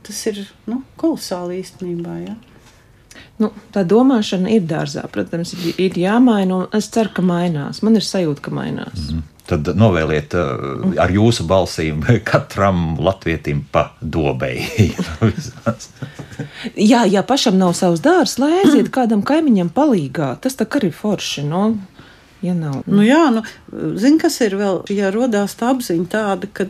Tas 0.04 0.18
ir 0.28 0.42
nu, 0.68 0.82
kolosāli 1.00 1.62
īstenībā. 1.62 2.18
Ja? 2.26 2.36
Nu, 3.42 3.50
tā 3.74 3.82
domāšana 3.88 4.52
ir 4.54 4.66
dārzā. 4.70 5.08
Protams, 5.12 5.56
ir, 5.58 5.78
ir 5.82 5.96
jāmaina, 5.98 6.62
un 6.62 6.75
es 6.78 6.90
ceru, 6.94 7.10
ka 7.16 7.25
mainās. 7.25 7.82
Man 7.86 7.98
ir 7.98 8.06
sajūta, 8.06 8.46
ka 8.46 8.54
mainās. 8.54 9.08
Mm 9.10 9.16
-hmm. 9.16 9.30
Tad 9.44 9.68
novēliet 9.75 10.34
uh, 10.40 10.94
ar 11.04 11.12
jūsu 11.12 11.44
balsīm 11.44 12.04
katram 12.32 12.98
latvietim 13.00 13.66
pa 13.72 13.92
dobei. 14.02 14.68
jā, 16.92 17.02
ja 17.12 17.24
pašam 17.24 17.58
nav 17.58 17.74
savs 17.74 18.02
dārzs, 18.02 18.40
lai 18.40 18.52
aiziet 18.62 18.90
kādam 18.98 19.22
kaimiņam 19.22 19.70
palīgā, 19.70 20.38
tas 20.40 20.56
tā 20.56 20.66
arī 20.66 20.88
ir 20.88 20.94
forši. 20.94 21.44
No? 21.44 21.68
Nu. 21.70 21.78
Ja 22.44 22.54
nav, 22.54 22.74
nu. 22.86 22.96
Nu, 22.96 23.04
jā, 23.04 23.30
nu, 23.32 23.42
zini, 23.96 24.20
kas 24.20 24.42
ir 24.42 24.56
vēl, 24.60 24.82
ja 24.92 25.12
radās 25.12 25.56
tā 25.56 25.70
apziņa 25.72 26.08
tāda, 26.12 26.48
ka 26.52 26.66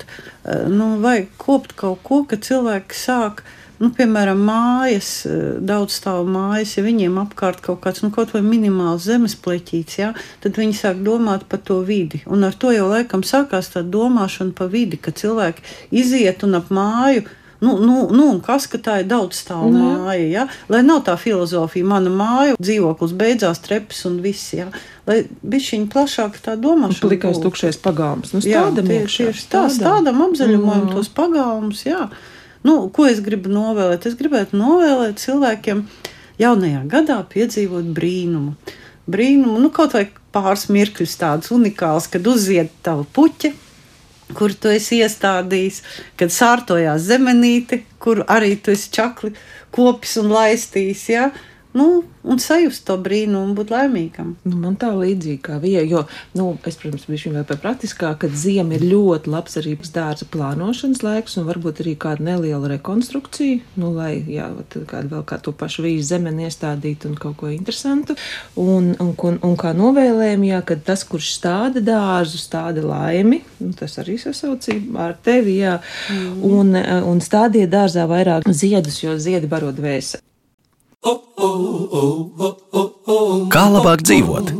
nu, 0.69 0.99
vajag 1.01 1.27
kopt 1.37 1.73
kaut 1.73 1.99
ko, 2.03 2.23
ka 2.29 2.37
cilvēki 2.37 2.93
sāk 2.93 3.41
uh, 3.41 3.62
nu, 3.83 3.91
piemēram, 3.97 4.39
mājas, 4.47 5.11
eh, 5.27 5.59
daudz 5.59 5.99
stāvu 5.99 6.25
mājas, 6.31 6.77
ja 6.77 6.85
viņiem 6.85 7.19
apkārt 7.25 7.61
kaut 7.65 7.81
kāds, 7.83 8.03
nu, 8.05 8.11
kaut 8.15 8.33
vai 8.35 8.41
minimāls 8.45 9.05
zemes 9.09 9.35
pleķīts, 9.35 9.99
ja, 9.99 10.13
tad 10.43 10.57
viņi 10.59 10.79
sāk 10.79 11.03
domāt 11.03 11.47
par 11.51 11.59
to 11.67 11.81
vidi. 11.83 12.23
Un 12.25 12.47
ar 12.47 12.55
to 12.55 12.71
jau 12.71 12.89
laikam 12.91 13.25
sākās 13.27 13.73
tā 13.75 13.83
domāšana 13.83 14.55
par 14.55 14.71
vidi, 14.73 14.97
ka 14.97 15.11
cilvēki 15.11 15.65
iziet 15.91 16.43
un 16.47 16.61
ap 16.61 16.71
māju. 16.73 17.27
Nu, 17.63 17.77
nu, 17.79 18.09
nu, 18.11 18.25
kas 18.43 18.65
tā 18.83 18.97
ir 18.99 19.05
daudz 19.07 19.37
stāvu 19.39 19.69
mm. 19.71 19.83
māja? 20.03 20.25
Ja? 20.27 20.41
Lai 20.67 20.81
nav 20.83 21.05
tā 21.07 21.13
filozofija, 21.15 21.87
mana 21.87 22.11
māja, 22.11 22.57
dzīvoklis 22.59 23.13
beidzās, 23.15 23.61
trepas 23.63 24.01
un 24.09 24.17
viss. 24.25 24.51
Ja? 24.51 24.67
Lai 25.07 25.21
bija 25.39 25.77
viņa 25.77 25.87
plašāka 25.93 26.43
tā 26.43 26.57
domāšana. 26.59 27.07
Plikais 27.07 27.39
tukšais 27.39 27.79
pagalms. 27.79 28.35
Nu, 28.35 28.43
jā, 28.43 28.65
tieši, 28.75 29.29
tieši 29.29 29.47
tā, 29.53 29.63
stādam 29.71 30.19
apzaļumojam 30.27 30.89
mm. 30.89 30.95
tos 30.97 31.11
pagalmus. 31.15 31.85
Jā. 31.87 32.09
Nu, 32.63 32.77
ko 32.95 33.07
es 33.09 33.19
gribu 33.23 33.51
novēlēt? 33.51 34.07
Es 34.07 34.15
gribētu 34.19 34.57
novēlēt 34.59 35.19
cilvēkiem 35.19 35.83
jaunajā 36.39 36.83
gadā 36.91 37.19
piedzīvot 37.33 37.91
brīnumu. 37.95 38.55
Brīnumu, 39.11 39.57
nu, 39.59 39.71
kaut 39.75 39.97
vai 39.97 40.05
pāris 40.33 40.69
mirkļus 40.71 41.17
tādus 41.19 41.51
unikālus, 41.53 42.07
kad 42.11 42.27
uziet 42.27 42.71
tavu 42.85 43.03
puķi, 43.15 43.51
kur 44.37 44.55
tu 44.55 44.71
esi 44.71 45.01
iestādījis, 45.03 45.81
kad 46.17 46.31
sārtojās 46.33 47.03
zemenīte, 47.09 47.83
kur 48.01 48.23
arī 48.31 48.55
tu 48.63 48.71
esi 48.73 48.89
čakli 48.95 49.33
kopis 49.75 50.15
un 50.21 50.31
laistījis. 50.33 51.03
Ja? 51.11 51.27
Nu, 51.73 52.03
un 52.23 52.39
sajust 52.39 52.85
to 52.87 52.95
brīnumu, 53.01 53.55
būt 53.57 53.73
laimīgam. 53.73 54.33
Nu, 54.47 54.57
man 54.61 54.77
tā 54.79 54.91
līdzīgi 54.95 55.41
kā 55.43 55.57
vija, 55.61 55.83
jo, 55.87 56.05
nu, 56.37 56.53
es, 56.69 56.77
protams, 56.79 57.05
biju 57.09 57.33
vēl 57.35 57.45
par 57.49 57.59
praktiskāk, 57.63 58.19
ka 58.23 58.29
ziema 58.29 58.77
ir 58.77 58.85
ļoti 58.87 59.31
labs 59.33 59.57
arī 59.59 59.75
dārza 59.93 60.27
plānošanas 60.31 61.03
laiks 61.03 61.37
un 61.37 61.47
varbūt 61.49 61.83
arī 61.83 61.95
kāda 61.99 62.23
neliela 62.29 62.71
rekonstrukcija, 62.71 63.59
nu, 63.81 63.91
lai, 63.97 64.13
jā, 64.31 64.49
kādu 64.89 65.15
vēl 65.15 65.25
kā 65.27 65.39
to 65.43 65.53
pašu 65.57 65.85
vīzu 65.85 66.07
zemeni 66.13 66.47
iestādīt 66.47 67.07
un 67.09 67.17
kaut 67.19 67.37
ko 67.41 67.51
interesantu. 67.51 68.15
Un, 68.55 68.93
un, 69.03 69.13
un, 69.17 69.39
un 69.43 69.55
kā 69.59 69.73
novēlējumi, 69.77 70.53
jā, 70.53 70.63
kad 70.73 70.83
tas, 70.87 71.05
kurš 71.07 71.33
stāda 71.37 71.83
dārzu, 71.83 72.39
stāda 72.41 72.85
laimi, 72.85 73.43
nu, 73.59 73.73
tas 73.77 73.99
arī 74.01 74.17
sasaucība 74.21 75.09
ar 75.09 75.17
tevi, 75.23 75.59
jā, 75.63 75.79
mm. 76.13 76.43
un, 76.49 76.77
un 77.13 77.23
stādiet 77.23 77.73
dārzā 77.73 78.07
vairāk 78.09 78.47
ziedus, 78.53 79.03
jo 79.03 79.17
ziedi 79.19 79.49
baro 79.51 79.73
dvēseli. 79.75 80.23
Kā 83.53 83.65
labāk 83.69 84.05
dzīvot? 84.05 84.53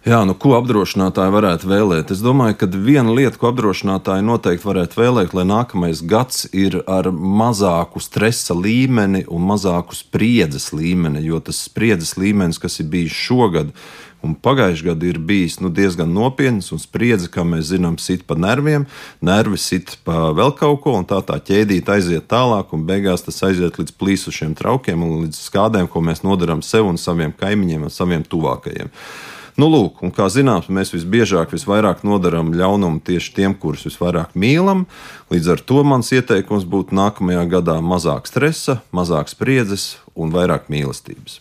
Jā, 0.00 0.22
nu, 0.24 0.32
ko 0.32 0.54
apdrošinātāji 0.56 1.32
varētu 1.34 1.68
vēlēt? 1.68 2.10
Es 2.14 2.22
domāju, 2.24 2.54
ka 2.62 2.68
viena 2.72 3.12
lieta, 3.12 3.36
ko 3.36 3.50
apdrošinātāji 3.50 4.24
noteikti 4.24 4.64
varētu 4.64 4.96
vēlēt, 4.96 5.34
lai 5.36 5.44
nākamais 5.44 6.00
gads 6.08 6.46
ir 6.56 6.78
ar 6.88 7.10
mazāku 7.12 8.00
stresa 8.00 8.56
līmeni 8.56 9.26
un 9.28 9.44
mazāku 9.50 9.98
spriedzes 9.98 10.70
līmeni, 10.72 11.20
jo 11.28 11.42
tas 11.44 11.60
spriedzes 11.68 12.16
līmenis, 12.16 12.60
kas 12.62 12.80
ir 12.80 12.88
bijis 12.88 13.12
šogad, 13.12 13.74
Un 14.26 14.34
pagājušajā 14.36 14.90
gadā 14.90 15.08
ir 15.08 15.18
bijis 15.24 15.58
nu, 15.64 15.70
diezgan 15.72 16.10
nopietns, 16.12 16.68
un 16.74 16.80
spriedzi, 16.82 17.30
kā 17.32 17.44
mēs 17.46 17.70
zinām, 17.70 17.96
sit 17.96 18.26
pa 18.28 18.36
nerviem, 18.36 18.84
nervi 19.24 19.56
sit 19.60 19.96
pa 20.04 20.28
vēl 20.36 20.52
kaut 20.58 20.82
ko, 20.84 20.98
un 21.00 21.08
tā 21.08 21.22
tā 21.24 21.38
ķēdīte 21.40 21.96
aiziet 21.96 22.28
tālāk, 22.28 22.74
un 22.76 22.84
beigās 22.88 23.24
tas 23.24 23.40
aiziet 23.48 23.80
līdz 23.80 23.96
plīsušiem 23.96 24.52
traukiem 24.58 25.02
un 25.06 25.24
līdz 25.24 25.40
skādēm, 25.48 25.88
ko 25.88 26.04
mēs 26.04 26.24
nodarām 26.26 26.60
sev 26.66 26.92
un 26.92 27.00
saviem 27.00 27.32
kaimiņiem 27.32 27.88
un 27.88 27.94
saviem 27.94 28.26
tuvākajiem. 28.28 28.92
Nu, 29.60 29.66
lūk, 29.68 29.98
un 30.06 30.12
kā 30.14 30.28
zināms, 30.32 30.70
mēs 30.72 30.92
visbiežāk 30.94 31.50
visvairāk 31.52 32.04
nodarām 32.06 32.52
ļaunumu 32.56 33.02
tieši 33.04 33.34
tiem, 33.36 33.56
kurus 33.58 33.84
visvairāk 33.88 34.36
mīlam. 34.38 34.86
Līdz 35.32 35.52
ar 35.56 35.64
to 35.66 35.82
mans 35.84 36.12
ieteikums 36.16 36.64
būtu 36.70 36.96
nākamajā 36.96 37.44
gadā 37.58 37.76
mazāk 37.84 38.30
stresa, 38.30 38.80
mazāk 38.94 39.32
spriedzes 39.32 39.96
un 40.14 40.32
vairāk 40.32 40.70
mīlestības. 40.72 41.40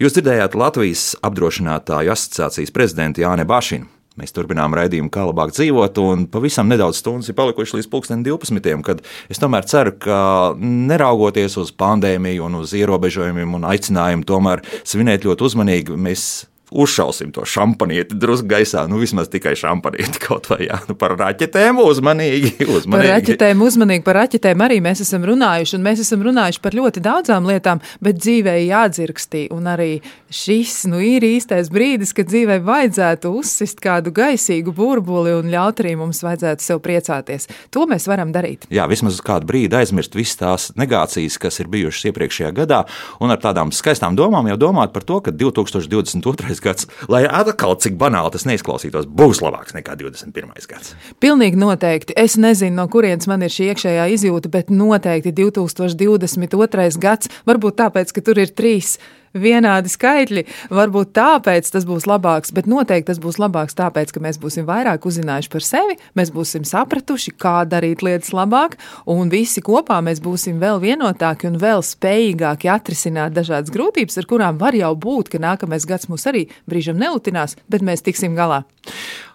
Jūs 0.00 0.14
dzirdējāt 0.16 0.54
Latvijas 0.56 1.00
apdrošinātāju 1.28 2.08
asociācijas 2.14 2.70
prezidentu 2.72 3.20
Jāni 3.20 3.44
Bašinu. 3.44 3.84
Mēs 4.16 4.32
turpinām 4.32 4.72
raidījumu, 4.72 5.10
kā 5.12 5.26
labāk 5.28 5.52
dzīvot, 5.52 5.98
un 6.00 6.22
pavisam 6.32 6.70
nedaudz 6.72 7.02
stundas 7.02 7.28
ir 7.28 7.36
palikušas 7.36 7.76
līdz 7.76 7.90
12. 8.24 8.80
kad 8.86 9.02
es 9.28 9.40
tomēr 9.40 9.68
ceru, 9.68 9.92
ka 10.00 10.20
neraugoties 10.56 11.58
uz 11.60 11.74
pandēmiju 11.76 12.48
un 12.48 12.62
uz 12.62 12.72
ierobežojumiem 12.80 13.60
un 13.60 13.68
aicinājumu 13.68 14.24
tomēr 14.24 14.64
svinēt 14.88 15.28
ļoti 15.28 15.46
uzmanīgi, 15.50 16.00
mēs 16.00 16.24
uzšausim 16.70 17.32
to 17.34 17.44
šampanieti 17.44 18.16
drusku 18.18 18.48
gaisā. 18.50 18.86
Nu, 18.90 19.00
vismaz 19.02 19.30
tikai 19.32 19.56
šampanieti 19.58 20.22
kaut 20.26 20.48
vai 20.50 20.64
jā. 20.68 20.78
Nu, 20.88 20.96
par 20.98 21.16
raķetēm 21.18 21.80
uzmanīgi, 21.82 22.54
uzmanīgi. 22.76 22.94
Par 22.94 23.08
raķetēm 23.08 23.64
uzmanīgi, 23.66 24.04
par 24.06 24.20
raķetēm 24.22 24.64
arī 24.66 24.80
mēs 24.84 25.02
esam 25.04 25.26
runājuši. 25.28 25.76
Un 25.78 25.86
mēs 25.86 26.04
esam 26.04 26.24
runājuši 26.26 26.62
par 26.62 26.76
ļoti 26.78 27.02
daudzām 27.04 27.48
lietām, 27.50 27.82
bet 28.04 28.20
dzīvē 28.20 28.56
jādzirkstī. 28.64 29.46
Un 29.54 29.68
arī 29.70 29.90
šis 30.30 30.84
nu, 30.90 31.00
ir 31.02 31.26
īstais 31.26 31.72
brīdis, 31.72 32.14
kad 32.16 32.30
dzīvē 32.30 32.60
vajadzētu 32.66 33.34
uzsist 33.40 33.82
kādu 33.82 34.14
gaisīgu 34.14 34.74
burbuli 34.76 35.34
un 35.38 35.50
ļaut 35.52 35.82
arī 35.82 35.96
mums 35.98 36.22
vajadzētu 36.24 36.64
sev 36.64 36.82
priecāties. 36.84 37.48
To 37.74 37.86
mēs 37.90 38.06
varam 38.10 38.32
darīt. 38.34 38.68
Jā, 38.72 38.86
vismaz 38.90 39.18
uz 39.18 39.24
kādu 39.26 39.48
brīdi 39.50 39.78
aizmirst 39.80 40.14
visas 40.18 40.38
tās 40.40 40.68
negācijas, 40.78 41.38
kas 41.40 41.60
ir 41.62 41.70
bijušas 41.72 42.10
iepriekšējā 42.10 42.52
gadā, 42.62 42.84
un 43.20 43.34
ar 43.34 43.40
tādām 43.42 43.72
skaistām 43.74 44.16
domām 44.18 44.48
jau 44.52 44.58
domāt 44.60 44.94
par 44.94 45.06
to, 45.06 45.20
ka 45.24 45.34
2022 45.34 46.59
gads, 46.64 46.88
lai 47.10 47.22
atkal 47.26 47.76
cik 47.80 47.96
banāli 48.00 48.34
tas 48.34 48.46
neizklausītos, 48.48 49.08
būs 49.08 49.42
labāks 49.44 49.76
nekā 49.76 49.96
21. 50.00 50.52
gads. 50.70 50.94
Pilnīgi 51.22 51.60
noteikti. 51.60 52.16
Es 52.18 52.36
nezinu, 52.40 52.76
no 52.78 52.88
kurienes 52.92 53.28
man 53.30 53.44
ir 53.46 53.54
šī 53.54 53.70
iekšējā 53.74 54.10
izjūta, 54.16 54.52
bet 54.52 54.72
noteikti 54.74 55.34
2022. 55.36 56.90
gads, 57.00 57.32
varbūt 57.48 57.80
tāpēc, 57.82 58.14
ka 58.14 58.24
tur 58.24 58.42
ir 58.42 58.54
trīs 58.54 58.98
vienādi 59.34 59.90
skaitļi. 59.92 60.44
Varbūt 60.74 61.12
tāpēc 61.16 61.70
tas 61.72 61.86
būs 61.88 62.06
labāks, 62.10 62.52
bet 62.56 62.68
noteikti 62.70 63.10
tas 63.12 63.20
būs 63.22 63.40
labāks 63.40 63.78
tāpēc, 63.78 64.12
ka 64.14 64.22
mēs 64.24 64.40
būsim 64.42 64.66
vairāk 64.68 65.06
uzzinājuši 65.06 65.52
par 65.52 65.66
sevi, 65.66 65.96
mēs 66.18 66.32
būsim 66.34 66.66
sapratuši, 66.68 67.34
kā 67.40 67.62
darīt 67.68 68.04
lietas 68.06 68.34
labāk, 68.36 68.76
un 69.10 69.32
visi 69.32 69.62
kopā 69.64 70.00
mēs 70.04 70.22
būsim 70.24 70.60
vēl 70.62 70.82
vienotāki 70.82 71.50
un 71.50 71.58
vēl 71.62 71.84
spējīgāki 71.86 72.70
atrisināt 72.72 73.34
dažādas 73.36 73.72
grūtības, 73.74 74.20
ar 74.20 74.30
kurām 74.30 74.60
var 74.60 74.76
jau 74.78 74.92
būt, 74.98 75.32
ka 75.32 75.42
nākamais 75.42 75.86
gads 75.88 76.10
mūs 76.10 76.26
arī 76.30 76.46
brīžam 76.70 77.00
nelutinās, 77.00 77.56
bet 77.70 77.86
mēs 77.86 78.06
tiksim 78.06 78.38
galā. 78.38 78.64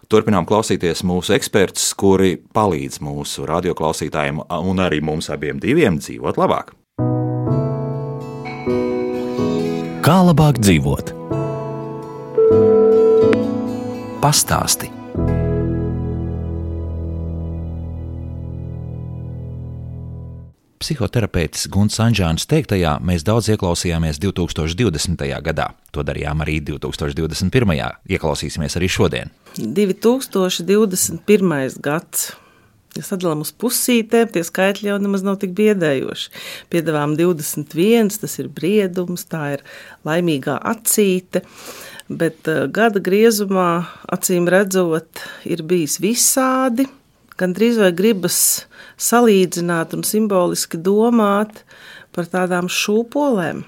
Turpinām 0.05 0.45
klausīties 0.45 1.01
mūsu 1.07 1.33
ekspertus, 1.33 1.87
kuri 1.97 2.35
palīdz 2.37 3.01
mūsu 3.01 3.47
radioklausītājiem 3.49 4.43
un 4.45 4.85
arī 4.85 5.01
mums 5.01 5.31
abiem 5.33 5.57
dzīvot 5.63 6.37
labāk. 6.37 6.75
Kā 10.05 10.19
labāk 10.21 10.59
dzīvot? 10.61 11.07
Pastāsti! 14.21 14.85
Psihoterapeits 20.77 21.65
Gunts 21.73 21.97
Anģāns 22.05 22.45
teiktajā 22.45 23.01
mēs 23.01 23.25
daudz 23.25 23.49
ieklausījāmies 23.55 24.21
2020. 24.21 25.25
gadā. 25.49 25.73
To 25.89 26.05
darījām 26.05 26.45
arī 26.45 26.61
2021. 26.69 27.73
Ieklausīsimies 28.05 28.77
arī 28.77 28.85
šodien. 28.99 29.33
2021. 29.57 31.81
gads 31.81 32.44
Ja 32.95 33.03
sadalām 33.03 33.41
uz 33.43 33.49
pusītēm, 33.59 34.29
tie 34.31 34.41
skaitļi 34.47 34.87
jau 34.87 34.99
nemaz 35.03 35.23
nav 35.25 35.35
tik 35.41 35.51
biedējoši. 35.57 36.29
Piedāvājam 36.71 37.17
21, 37.19 38.13
tas 38.21 38.37
ir 38.39 38.47
briedums, 38.55 39.25
tā 39.27 39.41
ir 39.57 39.65
laimīgā 40.07 40.55
acīte. 40.71 41.41
Bet 42.07 42.47
uh, 42.47 42.69
gada 42.71 43.01
griezumā, 43.03 43.83
acīm 44.15 44.47
redzot, 44.47 45.25
ir 45.43 45.65
bijis 45.67 45.97
visādi. 45.99 46.87
Gan 47.35 47.51
drīz 47.57 47.81
vai 47.83 47.91
gribas 47.91 48.39
salīdzināt 48.95 49.97
un 49.97 50.07
simboliski 50.07 50.79
domāt 50.79 51.65
par 52.15 52.31
tādām 52.31 52.71
šūpolēm, 52.71 53.65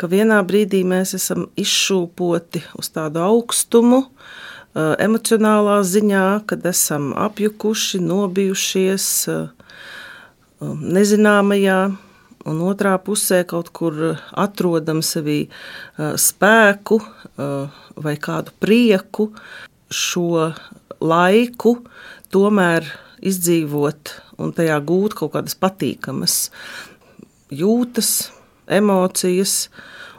ka 0.00 0.08
vienā 0.08 0.40
brīdī 0.48 0.80
mēs 0.80 1.12
esam 1.18 1.50
izšūpoti 1.60 2.64
uz 2.80 2.88
tādu 2.94 3.20
augstumu, 3.26 4.06
uh, 4.06 4.36
Eh, 4.57 4.57
emocionālā 4.76 5.78
ziņā, 5.86 6.26
kad 6.48 6.66
esam 6.68 7.12
apjukuši, 7.16 8.00
nobijušies 8.04 9.06
eh, 9.32 9.48
um, 10.60 10.82
nezināmajā, 10.96 11.78
un 12.48 12.60
otrā 12.64 12.94
pusē 13.04 13.42
kaut 13.48 13.70
kur 13.76 14.18
atrodam 14.32 15.02
sevī 15.04 15.40
eh, 15.48 16.14
spēku 16.16 17.00
vai 17.98 18.16
kādu 18.18 18.52
prieku. 18.60 19.32
šo 19.88 20.52
laiku 21.00 21.78
tomēr 22.28 22.84
izdzīvot 23.24 24.10
un 24.38 24.52
tajā 24.52 24.76
gūt 24.84 25.14
kaut 25.16 25.32
kādas 25.32 25.54
patīkamas 25.56 26.50
jūtas, 27.48 28.30
emocijas 28.68 29.68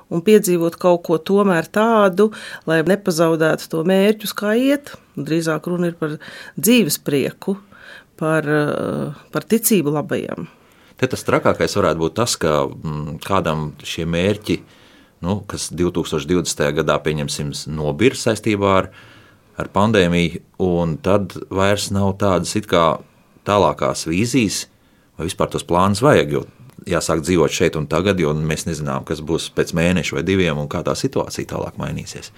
un 0.09 0.23
piedzīvot 0.25 0.77
kaut 0.81 1.03
ko 1.07 1.19
tomēr 1.21 1.69
tādu, 1.71 2.29
lai 2.69 2.81
nepazaudētu 2.87 3.69
to 3.71 3.83
mērķu, 3.87 4.31
kā 4.37 4.55
iet. 4.57 4.93
Drīzāk 5.19 5.67
runa 5.69 5.91
ir 5.91 5.97
par 5.99 6.17
dzīves 6.57 6.99
prieku, 7.05 7.57
par, 8.19 8.47
par 9.33 9.47
ticību 9.49 9.93
labajam. 9.95 10.49
Te 10.99 11.07
tas 11.07 11.23
trakākais 11.23 11.77
varētu 11.79 12.01
būt 12.01 12.17
tas, 12.19 12.35
ka 12.39 12.65
mm, 12.67 13.21
kādam 13.23 13.69
šie 13.87 14.03
mērķi, 14.09 14.59
nu, 15.23 15.39
kas 15.47 15.69
2020. 15.71 16.65
gadā 16.81 16.97
pieņemsim, 17.05 17.53
nobirst 17.71 18.27
saistībā 18.27 18.73
ar, 18.81 18.89
ar 19.59 19.71
pandēmiju, 19.75 20.43
un 20.63 20.97
tad 21.03 21.37
vairs 21.47 21.87
nav 21.95 22.17
tādas 22.19 22.55
it 22.59 22.67
kā 22.71 22.97
tālākās 23.47 24.03
vīzijas, 24.09 24.65
vai 25.15 25.29
vispār 25.29 25.55
tos 25.55 25.67
plānus 25.67 26.03
vajag. 26.03 26.35
Jo 26.35 26.47
jāsāk 26.89 27.21
dzīvot 27.25 27.53
šeit 27.53 27.77
un 27.79 27.87
tagad, 27.89 28.19
jo 28.21 28.33
mēs 28.33 28.65
nezinām, 28.67 29.05
kas 29.07 29.21
būs 29.25 29.49
pēc 29.55 29.73
mēneša 29.77 30.17
vai 30.17 30.23
diviem 30.27 30.59
un 30.61 30.69
kā 30.71 30.81
tā 30.85 30.95
situācija 30.97 31.49
tālāk 31.53 31.77
mainīsies. 31.81 32.31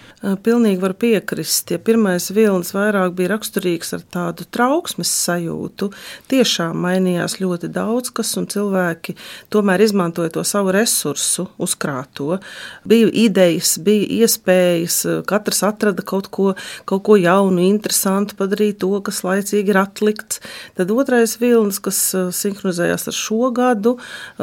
Pilnīgi 0.43 0.81
var 0.81 0.96
piekrist. 1.00 1.72
Ja 1.74 1.79
pirmais 1.81 2.29
vilnis 2.36 2.74
vairāk 2.75 3.15
bija 3.17 3.34
raksturīgs 3.34 3.96
ar 3.98 4.05
tādu 4.13 4.46
trauksmes 4.51 5.12
sajūtu, 5.25 5.91
tiešām 6.31 6.79
mainījās 6.86 7.39
ļoti 7.41 7.72
daudz 7.74 8.12
kas, 8.15 8.34
un 8.39 8.48
cilvēki 8.51 9.15
tomēr 9.53 9.84
izmantoja 9.86 10.34
to 10.36 10.43
savu 10.48 10.74
resursu, 10.75 11.48
uzkrāto. 11.62 12.39
Bija 12.88 13.10
idejas, 13.24 13.77
bija 13.84 14.22
iespējas, 14.22 15.01
katrs 15.29 15.63
atrada 15.67 16.05
kaut 16.05 16.29
ko, 16.34 16.51
kaut 16.89 17.05
ko 17.08 17.17
jaunu, 17.20 17.63
interesantu, 17.65 18.38
padarīt 18.39 18.81
to, 18.84 18.91
kas 19.05 19.24
laicīgi 19.25 19.74
ir 19.74 19.81
atlikts. 19.81 20.41
Tad 20.77 20.91
otrais 20.93 21.38
vilnis, 21.41 21.79
kas 21.84 22.00
sinhronizējās 22.36 23.08
ar 23.12 23.17
šo 23.17 23.51
gadu, 23.55 23.98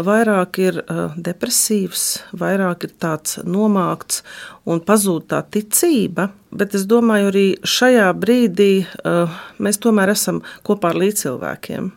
vairāk 0.05 0.59
ir 0.63 0.81
uh, 0.83 1.15
depresīvs, 1.17 2.05
vairāk 2.39 2.89
ir 2.89 2.95
tāds 3.01 3.39
nomākts 3.45 4.23
un 4.69 4.83
pazūd 4.85 5.29
tā 5.33 5.43
ticība. 5.53 6.31
Bet 6.51 6.75
es 6.79 6.87
domāju, 6.89 7.31
arī 7.33 7.47
šajā 7.67 8.09
brīdī 8.17 8.73
uh, 8.85 9.39
mēs 9.63 9.81
tomēr 9.85 10.15
esam 10.15 10.43
kopā 10.67 10.93
ar 10.93 11.01
līdzcilvēkiem. 11.03 11.93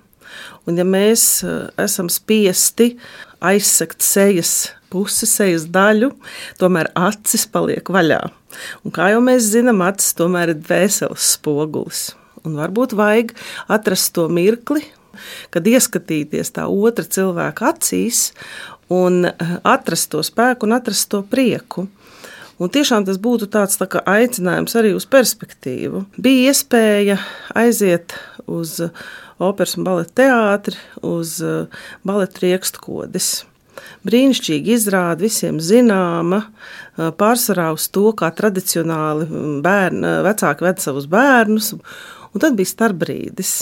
Un 0.67 0.79
ja 0.79 0.85
mēs 0.87 1.25
uh, 1.45 1.69
esam 1.81 2.11
spiesti 2.11 2.93
aizsegt 3.41 4.05
sejas 4.05 4.71
pusi, 4.91 5.27
sejas 5.29 5.65
daļu, 5.71 6.11
tomēr 6.59 6.91
acis 6.99 7.47
paliek 7.49 7.87
vaļā. 7.91 8.21
Un 8.83 8.93
kā 8.95 9.11
jau 9.13 9.21
mēs 9.23 9.47
zinām, 9.53 9.83
acis 9.85 10.15
tomēr 10.17 10.53
ir 10.53 10.59
dvēseles 10.59 11.33
spogulis. 11.37 12.09
Un 12.45 12.57
varbūt 12.57 12.95
vajag 12.97 13.35
atrast 13.71 14.15
to 14.17 14.25
mirkli 14.31 14.83
kad 15.53 15.67
ieskatīties 15.67 16.53
tā 16.55 16.67
otra 16.71 17.05
cilvēka 17.05 17.73
acīs 17.73 18.29
un 18.91 19.25
eh, 19.29 19.57
atrast 19.63 20.11
to 20.11 20.23
spēku 20.25 20.67
un 20.67 20.77
atrast 20.77 21.09
to 21.13 21.23
prieku. 21.27 21.87
Un 22.61 22.69
tiešām 22.69 23.07
tas 23.07 23.17
būtu 23.17 23.47
tāds 23.49 23.79
tā 23.79 23.87
aicinājums 24.05 24.75
arī 24.77 24.91
uz 24.93 25.07
perspektīvu. 25.09 26.03
Bija 26.21 26.51
iespēja 26.51 27.17
aiziet 27.57 28.13
uz 28.45 28.77
operas 29.41 29.73
un 29.79 29.87
baleta 29.87 30.13
teātri, 30.21 30.77
uz 31.01 31.39
eh, 31.41 31.81
baleta 32.05 32.43
riekstkodes. 32.43 33.31
Brīnišķīgi 34.05 34.75
izrāda, 34.75 35.23
visiem 35.23 35.57
zināma, 35.63 36.43
eh, 36.45 37.09
pārsvarā 37.17 37.71
uz 37.73 37.87
to, 37.89 38.11
kā 38.17 38.29
tradicionāli 38.37 39.25
mm, 39.25 39.59
bērni, 39.65 40.15
vecāki 40.27 40.67
ved 40.67 40.83
savus 40.83 41.09
bērnus. 41.09 41.73
Un 42.31 42.43
tad 42.43 42.55
bija 42.59 42.69
starpbrīdis. 42.69 43.55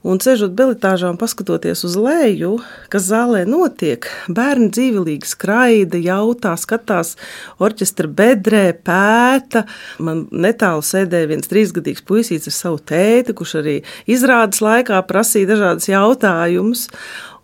Un 0.00 0.16
ceļot 0.16 0.54
bilitāžā 0.56 1.10
un 1.12 1.18
paskatoties 1.20 1.82
uz 1.84 1.92
leju, 2.00 2.54
kas 2.88 3.04
zālē 3.10 3.42
notiek, 3.44 4.06
bērni 4.32 4.70
dzīvelīgi 4.72 5.28
skraida, 5.28 6.00
jautā, 6.00 6.54
skatās 6.56 7.18
orķestra 7.60 8.08
bedrē, 8.08 8.62
pēta. 8.80 9.66
Man 10.00 10.22
netālu 10.32 10.80
sēdēja 10.88 11.28
viens 11.34 11.52
trīsgadīgs 11.52 12.06
puisīts 12.08 12.48
ar 12.48 12.56
savu 12.56 12.80
tēti, 12.80 13.36
kurš 13.36 13.58
arī 13.60 13.76
izrādes 14.08 14.64
laikā 14.64 15.02
prasīja 15.04 15.52
dažādas 15.52 15.90
jautājumus. 15.92 16.86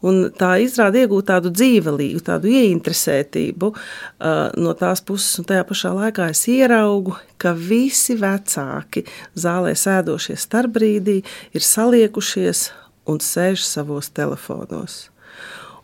Un 0.06 0.26
tā 0.36 0.52
izrāda 0.62 1.02
iegūt 1.02 1.28
tādu 1.30 1.50
dzīvelīgu, 1.54 2.22
tādu 2.26 2.50
ieinteresētību 2.52 3.72
uh, 3.72 4.52
no 4.60 4.74
tās 4.78 5.02
puses, 5.06 5.40
un 5.40 5.48
tajā 5.48 5.64
pašā 5.66 5.92
laikā 5.96 6.30
es 6.34 6.44
ieraugu, 6.52 7.16
ka 7.40 7.54
visi 7.56 8.18
vecāki 8.20 9.06
zālē 9.38 9.74
sēdošie 9.78 10.38
starpbrīdī 10.40 11.18
ir 11.56 11.68
saliekušies 11.72 12.70
un 13.10 13.20
sēž 13.22 13.64
savos 13.66 14.10
telefonos. 14.14 15.06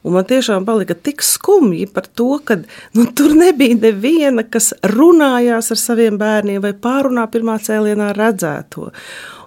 Un 0.03 0.17
man 0.17 0.27
tiešām 0.27 0.65
palika 0.67 0.97
tik 0.99 1.23
skumji 1.23 1.87
par 1.95 2.09
to, 2.19 2.35
ka 2.45 2.57
nu, 2.99 3.05
tur 3.15 3.37
nebija 3.39 3.79
neviena, 3.79 4.43
kas 4.43 4.73
runājās 4.91 5.71
ar 5.75 5.79
saviem 5.79 6.19
bērniem 6.19 6.63
vai 6.65 6.73
pārunā 6.75 7.29
pirmā 7.31 7.61
cēlienā 7.63 8.11
redzēto. 8.17 8.91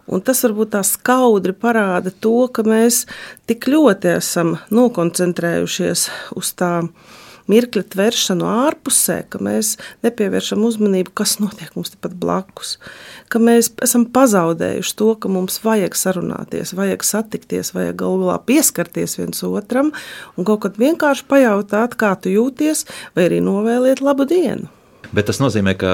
Un 0.05 0.21
tas 0.21 0.43
varbūt 0.45 0.75
tā 0.75 0.83
skaudri 0.85 1.55
parāda 1.57 2.13
to, 2.21 2.45
ka 2.53 2.65
mēs 2.67 3.05
tik 3.49 3.65
ļoti 3.71 4.15
esam 4.19 4.55
nokoncentrējušies 4.69 6.09
uz 6.37 6.51
tām 6.59 6.91
mirkļa 7.51 7.83
tvēršanu 7.93 8.45
ārpusē, 8.49 9.19
ka 9.29 9.39
mēs 9.43 9.75
nepievēršam 10.05 10.63
uzmanību, 10.65 11.13
kas 11.17 11.37
notiek 11.41 11.73
mums 11.77 11.93
tepat 11.93 12.15
blakus, 12.21 12.75
ka 13.29 13.41
mēs 13.41 13.71
esam 13.85 14.07
pazaudējuši 14.13 14.95
to, 14.97 15.11
ka 15.21 15.31
mums 15.31 15.59
vajag 15.65 15.97
sarunāties, 15.97 16.73
vajag 16.77 17.05
satikties, 17.05 17.73
vajag 17.77 17.99
galu 18.01 18.25
galā 18.25 18.39
pieskarties 18.49 19.17
viens 19.19 19.45
otram 19.45 19.93
un 20.35 20.47
kaut 20.47 20.65
kad 20.65 20.81
vienkārši 20.81 21.27
pajautāt, 21.29 21.97
kā 21.99 22.15
tu 22.17 22.33
jūties, 22.33 22.85
vai 23.17 23.29
arī 23.29 23.41
novēliet 23.45 24.01
labu 24.05 24.25
dienu. 24.29 24.69
Bet 25.13 25.29
tas 25.29 25.37
nozīmē, 25.41 25.75
ka 25.77 25.91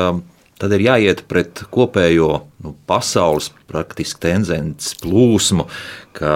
tad 0.62 0.76
ir 0.76 0.84
jāiet 0.86 1.24
pret 1.30 1.64
kopējo 1.74 2.30
nu, 2.62 2.76
pasaules 2.90 3.50
praktiski 3.72 4.22
tendences 4.28 4.94
plūsmu, 5.02 5.66
ka 6.18 6.36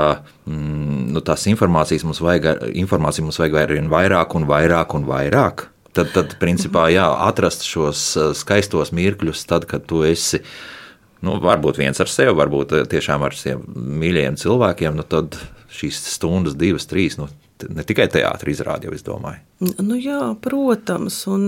mm, 0.50 1.14
nu, 1.14 1.22
tās 1.26 1.46
informācijas 1.52 2.06
mums 2.08 2.22
vajag, 2.26 2.66
informācija 2.82 3.26
mums 3.26 3.40
vajag 3.42 3.60
arvien 3.62 3.90
vairāk 3.92 4.38
un 4.40 4.48
vairāk 4.50 4.98
un 4.98 5.08
vairāk. 5.10 5.68
Tad, 5.96 6.10
tad 6.12 6.34
principā, 6.42 6.90
jā, 6.92 7.06
atrast 7.24 7.64
šos 7.64 8.02
eh, 8.20 8.32
skaistos 8.36 8.92
mirkļus, 8.96 9.46
tad, 9.48 9.68
kad 9.70 9.86
tu 9.88 10.02
esi 10.04 10.42
nu, 11.24 11.38
varbūt 11.44 11.80
viens 11.80 12.02
ar 12.04 12.12
sevi, 12.12 12.34
varbūt 12.36 12.76
eh, 12.76 12.88
tiešām 12.92 13.24
ar 13.24 13.38
saviem 13.38 13.64
mīļajiem 14.02 14.40
cilvēkiem, 14.42 14.98
nu, 14.98 15.06
tad 15.08 15.38
šīs 15.76 16.02
stundas, 16.16 16.58
divas, 16.60 16.90
trīs. 16.90 17.16
Nu, 17.22 17.30
ne 17.72 17.84
tikai 17.88 18.08
teātris 18.12 18.58
izrādi, 18.58 18.90
jau 18.90 18.96
es 18.96 19.04
domāju. 19.06 19.40
Nu, 19.80 19.96
jā, 19.96 20.20
protams, 20.44 21.22
un, 21.32 21.48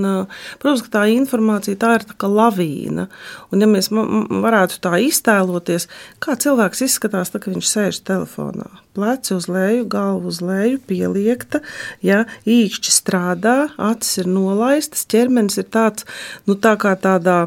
protams, 0.62 0.84
ka 0.86 0.94
tā 0.94 1.04
informācija 1.12 1.80
tā 1.80 1.94
ir 1.98 2.06
tā 2.08 2.16
kā 2.20 2.30
lavīna. 2.32 3.10
Un, 3.52 3.64
ja 3.64 3.68
mēs 3.68 3.92
varētu 3.92 4.80
tā 4.84 4.96
iztēloties, 5.04 5.90
kā 6.24 6.38
cilvēks 6.40 6.86
izskatās, 6.88 7.34
tad, 7.34 7.50
viņš 7.52 7.72
sēž 7.74 8.02
telefonā, 8.08 8.70
pleci 8.96 9.36
uz 9.36 9.50
leju, 9.52 9.88
galva 9.92 10.32
uz 10.32 10.40
leju, 10.40 10.80
pieliekta, 10.88 11.62
ja 12.06 12.24
īkšķi 12.48 12.96
strādā, 12.96 13.58
acis 13.76 14.24
ir 14.24 14.32
nolaistas, 14.32 15.08
ķermenis 15.12 15.60
ir 15.60 15.68
tāds, 15.76 16.08
nu, 16.48 16.56
tā 16.56 16.78
kā 16.80 16.96
tādā 16.96 17.44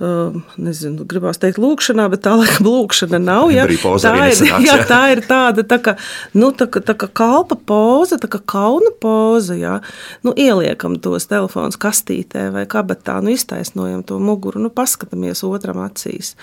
nezinu, 0.00 1.04
gribās 1.08 1.40
teikt, 1.40 1.60
lūkšanā, 1.60 2.06
bet 2.12 2.22
tā 2.24 2.32
laikam 2.38 2.68
lūkšana 2.68 3.20
nav. 3.20 3.50
Ja? 3.52 3.66
Tā, 3.68 4.14
ir, 4.30 4.40
jā, 4.64 4.76
tā 4.88 5.00
ir 5.12 5.22
tāda 5.28 5.64
tā 5.68 5.80
kā, 5.84 5.96
nu, 6.32 6.50
tā, 6.56 6.66
kā, 6.72 6.82
tā 6.84 6.96
kā 6.98 7.10
kalpa 7.20 7.58
poza, 7.68 8.16
tā 8.20 8.30
kā 8.32 8.40
kauna 8.54 8.94
poza. 9.02 9.58
Ja? 9.60 9.78
Nu, 10.26 10.32
ieliekam 10.32 10.96
tos 11.04 11.28
telefonus 11.30 11.80
kastītē 11.80 12.48
vai 12.54 12.64
kabatā, 12.70 13.18
nu, 13.24 13.34
iztaisnojam 13.36 14.04
to 14.08 14.20
muguru, 14.22 14.62
nu, 14.64 14.72
paskatāmies 14.72 15.44
otram 15.46 15.82
acīs. 15.84 16.34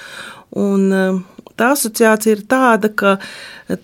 Un, 0.56 0.92
tā 1.58 1.72
asociācija 1.76 2.38
ir 2.38 2.44
tāda, 2.50 2.90
ka 2.90 3.18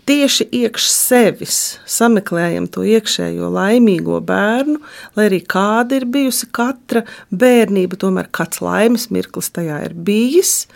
tieši 0.08 0.48
iekš 0.64 0.88
sevis 0.92 1.58
sameklējam 1.90 2.70
to 2.72 2.86
iekšējo 2.88 3.50
laimīgo 3.54 4.20
bērnu, 4.24 4.80
lai 5.18 5.28
arī 5.30 5.42
kāda 5.54 6.00
ir 6.00 6.08
bijusi 6.10 6.48
katra 6.56 7.04
bērnība, 7.34 8.00
tomēr 8.00 8.30
kāds 8.34 8.62
laimes 8.64 9.10
mirklis 9.14 9.52
tajā 9.56 9.82
ir 9.88 9.96
bijis, 9.98 10.68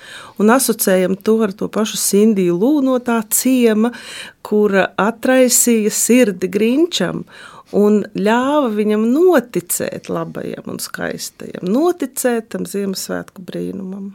un 0.41 0.51
asociējam 0.53 1.17
to 1.21 1.37
ar 1.47 1.55
to 1.55 1.69
pašu 1.71 1.99
Sindiju 2.01 2.57
Lū 2.57 2.73
no 2.85 2.97
tā 3.03 3.21
ciema, 3.33 3.93
kura 4.47 4.89
atraisīja 4.99 5.91
sirdi 5.93 6.49
Grinčam 6.51 7.25
un 7.75 8.03
ļāva 8.15 8.69
viņam 8.75 9.07
noticēt 9.11 10.11
labajam 10.11 10.69
un 10.71 10.79
skaistajam, 10.83 11.65
noticēt 11.67 12.51
tam 12.53 12.67
Ziemassvētku 12.69 13.43
brīnumam. 13.47 14.13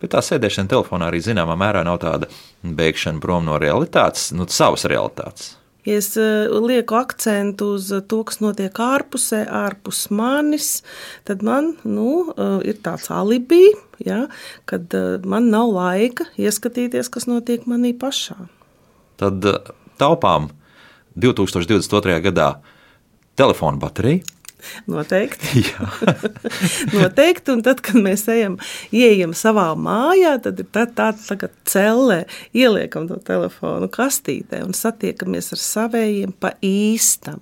Bet 0.00 0.14
tā 0.14 0.22
sēdešana 0.24 0.70
telefonā 0.72 1.10
arī 1.10 1.20
zināmā 1.24 1.56
mērā 1.60 1.84
nav 1.86 2.00
tāda 2.04 2.30
bēgšana 2.64 3.20
prom 3.20 3.44
no 3.48 3.58
realitātes, 3.60 4.30
no 4.32 4.44
nu, 4.44 4.50
savas 4.52 4.86
realitātes. 4.90 5.54
Ja 5.84 5.98
es 6.00 6.14
eh, 6.16 6.48
lieku 6.48 6.96
akcentu 6.96 7.74
uz 7.76 7.90
to, 8.08 8.22
kas 8.24 8.40
notiek 8.40 8.78
ārpusē, 8.80 9.42
ārpus 9.52 10.06
manis, 10.08 10.78
tad 11.28 11.44
man 11.44 11.74
nu, 11.84 12.30
eh, 12.32 12.70
ir 12.72 12.80
tāds 12.84 13.10
alibi, 13.12 13.66
ja, 14.00 14.24
kad 14.70 14.96
man 15.28 15.50
nav 15.52 15.74
laika 15.76 16.30
ieskatīties, 16.40 17.12
kas 17.12 17.28
notiek 17.28 17.68
manī 17.68 17.92
pašā. 17.92 18.46
Tad 19.20 19.44
taupām 20.00 20.48
2022. 21.20 22.16
gadā 22.24 22.54
telefona 23.34 23.76
bateriju 23.76 24.33
Noteikti. 24.90 25.64
Noteikti. 26.98 27.52
Un 27.54 27.62
tad, 27.64 27.80
kad 27.84 27.96
mēs 28.00 28.26
ejam, 28.32 28.56
ieejam 28.94 29.34
savā 29.36 29.66
mājā, 29.78 30.36
tad 30.44 30.60
ir 30.62 30.68
tā, 30.74 30.86
tā, 30.90 31.10
tā 31.14 31.48
cellē, 31.68 32.24
ieliekam 32.56 33.08
to 33.08 33.18
telefonu 33.24 33.88
kastītē 33.92 34.62
un 34.64 34.74
satiekamies 34.76 35.52
ar 35.54 35.60
savējiem 35.62 36.34
pa 36.40 36.54
īstam. 36.64 37.40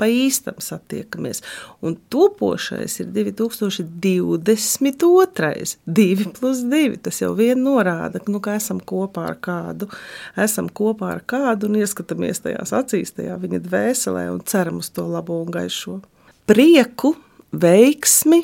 Pa 0.00 0.08
īstam 0.10 0.58
satiekamies. 0.62 1.42
Un 1.84 1.96
topošais 2.12 3.00
ir 3.02 3.10
2022. 3.14 5.78
2 5.86 6.32
plus 6.38 6.64
2. 6.70 6.96
Tas 7.04 7.20
jau 7.22 7.32
vien 7.38 7.60
norāda, 7.60 8.22
nu, 8.28 8.40
ka 8.44 8.56
esam 8.58 8.80
kopā 8.80 9.28
ar 9.32 9.38
kādu, 9.42 9.90
esam 10.40 10.68
kopā 10.68 11.14
ar 11.16 11.22
kādu 11.28 11.70
un 11.70 11.80
ieskatāmies 11.82 12.42
tajās 12.44 12.74
acīs, 12.76 13.14
tajā 13.16 13.38
viņa 13.42 13.62
dvēselē 13.64 14.28
un 14.32 14.42
ceram 14.48 14.82
uz 14.82 14.90
to 14.94 15.06
labo 15.08 15.42
un 15.44 15.54
gaišo 15.54 16.00
prieku, 16.46 17.14
veiksmi 17.54 18.42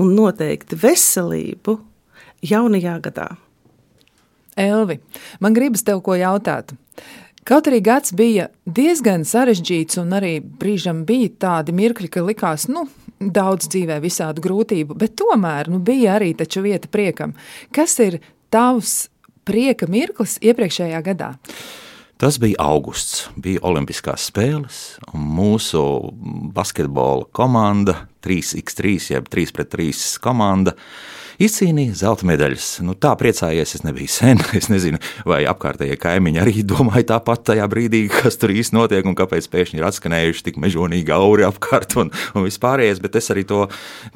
un 0.00 0.12
noteikti 0.16 0.78
veselību 0.80 1.76
jaunajā 2.46 2.96
gadā. 3.04 3.28
Elvi, 4.60 4.98
man 5.40 5.56
gribas 5.56 5.84
tev 5.86 6.02
ko 6.04 6.16
jautāt. 6.18 6.74
Kaut 7.48 7.70
arī 7.70 7.80
gads 7.82 8.12
bija 8.14 8.50
diezgan 8.68 9.24
sarežģīts, 9.26 9.98
un 10.02 10.12
arī 10.18 10.34
brīžam 10.40 11.04
bija 11.08 11.30
tādi 11.46 11.72
mirkļi, 11.74 12.10
ka 12.12 12.22
likās, 12.26 12.68
nu, 12.68 12.84
daudz 13.20 13.68
dzīvē 13.72 13.96
visādu 14.02 14.44
grūtību, 14.44 14.96
bet 15.00 15.16
tomēr 15.18 15.70
nu, 15.72 15.80
bija 15.80 16.18
arī 16.18 16.34
vieta 16.36 16.88
priekam. 16.88 17.34
Kas 17.72 17.98
ir 17.98 18.20
tavs 18.52 19.08
prieka 19.48 19.88
mirklis 19.88 20.38
iepriekšējā 20.44 21.00
gadā? 21.02 21.34
Tas 22.20 22.36
bija 22.36 22.58
augusts, 22.60 23.30
bija 23.40 23.62
Olimpiskās 23.64 24.26
spēles, 24.28 24.80
un 25.16 25.22
mūsu 25.38 25.80
basketbola 26.52 27.24
komanda, 27.32 27.94
3x3, 28.20 28.92
jeb 29.14 29.30
3 29.32 29.54
pret 29.56 29.70
3 29.72 30.02
komanda, 30.20 30.74
izcīnīja 31.40 31.96
zelta 32.02 32.26
medaļas. 32.28 32.68
Nu, 32.86 32.94
tā 32.98 33.12
priecājies, 33.18 33.74
es 33.78 33.84
nebiju 33.86 34.10
sen. 34.10 34.42
Es 34.60 34.68
nezinu, 34.68 34.98
vai 35.24 35.40
apkārtējie 35.48 35.96
kaimiņi 36.00 36.40
arī 36.42 36.64
domāja 36.66 37.06
tāpat 37.14 37.46
tajā 37.52 37.64
brīdī, 37.70 38.02
kas 38.12 38.36
tur 38.40 38.52
īsti 38.52 38.76
notiek 38.76 39.06
un 39.08 39.16
kāpēc 39.16 39.46
pēkšņi 39.52 39.80
ir 39.80 39.86
atskanējuši 39.88 40.44
tik 40.48 40.58
mežonīgi 40.60 41.14
auri 41.14 41.46
apkārt 41.48 41.96
un, 42.02 42.10
un 42.36 42.44
vispārējais. 42.44 43.00
Bet 43.00 43.16
es 43.20 43.30
arī 43.32 43.46
to 43.48 43.62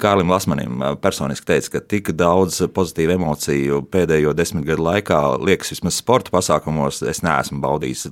Kārlim 0.03 0.33
Lasmanim 0.35 0.85
personiski 1.01 1.49
teicu, 1.55 1.73
ka 1.77 1.85
tik 1.95 2.13
daudz 2.19 2.61
pozitīvu 2.77 3.17
emociju 3.17 3.81
pēdējo 3.95 4.37
desmit 4.37 4.69
gadu 4.69 4.85
laikā, 4.91 5.23
liekas, 5.41 5.73
vismaz 5.77 6.03
sporta 6.03 6.35
pasākumos, 6.35 7.01
es 7.09 7.25
neesmu 7.25 7.63
baudījis 7.65 8.09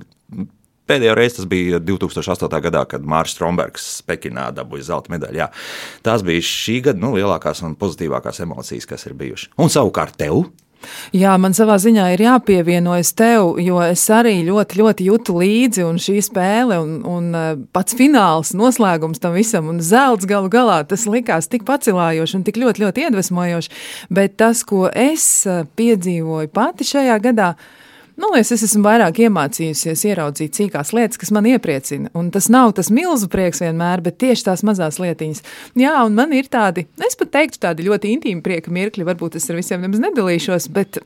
Pēdējo 0.89 1.13
reizi 1.15 1.37
tas 1.39 1.47
bija 1.47 1.79
2008. 1.79 2.49
gadā, 2.65 2.83
kad 2.91 3.05
Mārcis 3.07 3.37
Strombergs 3.37 3.85
Pekinā 4.07 4.49
dabūja 4.55 4.89
zelta 4.89 5.13
medaļu. 5.13 5.39
Jā. 5.39 5.47
Tās 6.03 6.25
bija 6.27 6.43
šī 6.43 6.81
gada 6.89 6.99
nu, 6.99 7.13
lielākās 7.15 7.63
un 7.63 7.77
pozitīvākās 7.79 8.43
emocijas, 8.43 8.89
kas 8.89 9.07
ir 9.07 9.15
bijušas. 9.19 9.53
Un 9.63 9.71
savukārt 9.71 10.19
tev? 10.19 10.43
Jā, 11.15 11.35
man 11.39 11.53
savā 11.55 11.77
ziņā 11.81 12.09
ir 12.13 12.23
jāpievienojas 12.25 13.13
tev, 13.17 13.53
jo 13.63 13.77
es 13.85 14.03
arī 14.11 14.35
ļoti, 14.47 14.79
ļoti 14.81 15.07
jūtu 15.07 15.35
līdzi 15.39 15.85
un 15.87 15.99
šī 16.01 16.17
spēle 16.25 16.79
un, 16.83 16.97
un 17.07 17.29
eh, 17.37 17.45
pats 17.75 17.95
fināls, 17.97 18.53
noslēgums 18.57 19.21
tam 19.23 19.37
visam 19.37 19.69
un 19.71 19.79
zelts 19.83 20.27
galu 20.29 20.51
galā, 20.53 20.81
tas 20.87 21.05
likās 21.09 21.47
tik 21.51 21.63
pacilājoši 21.69 22.39
un 22.39 22.43
tik 22.47 22.59
ļoti, 22.59 22.83
ļoti 22.83 23.07
iedvesmojoši, 23.07 23.79
bet 24.13 24.35
tas, 24.41 24.65
ko 24.67 24.89
es 24.89 25.27
eh, 25.47 25.63
piedzīvoju 25.79 26.51
pati 26.53 26.87
šajā 26.91 27.19
gadā, 27.29 27.53
Man 28.13 28.35
liekas, 28.35 28.51
es 28.53 28.65
esmu 28.67 28.83
vairāk 28.85 29.23
iemācījusies 29.25 30.03
ieraudzīt 30.11 30.53
cīkās 30.53 30.91
lietas, 30.93 31.17
kas 31.21 31.31
man 31.33 31.47
iepriecina. 31.49 32.11
Un 32.17 32.29
tas 32.33 32.45
nav 32.53 32.75
tas 32.77 32.91
milzu 32.93 33.29
prieks 33.31 33.63
vienmēr, 33.63 34.03
bet 34.05 34.19
tieši 34.21 34.45
tās 34.51 34.61
mazās 34.67 34.99
lietiņas. 35.01 35.41
Jā, 35.81 35.95
un 36.05 36.13
man 36.19 36.35
ir 36.37 36.51
tādi, 36.53 36.85
es 37.01 37.17
pat 37.17 37.33
teiktu, 37.33 37.61
tādi 37.65 37.87
ļoti 37.87 38.13
intīmi 38.13 38.45
prieka 38.45 38.73
mirkļi. 38.73 39.07
Varbūt 39.09 39.39
es 39.39 39.49
ar 39.49 39.57
visiem 39.57 39.81
nemaz 39.81 40.03
nedalīšos, 40.03 40.69
bet 40.75 41.01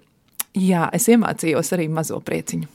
Jā, 0.57 0.87
es 0.95 1.05
iemācījos 1.11 1.69
arī 1.75 1.85
mazo 1.91 2.17
prieciņu. 2.25 2.67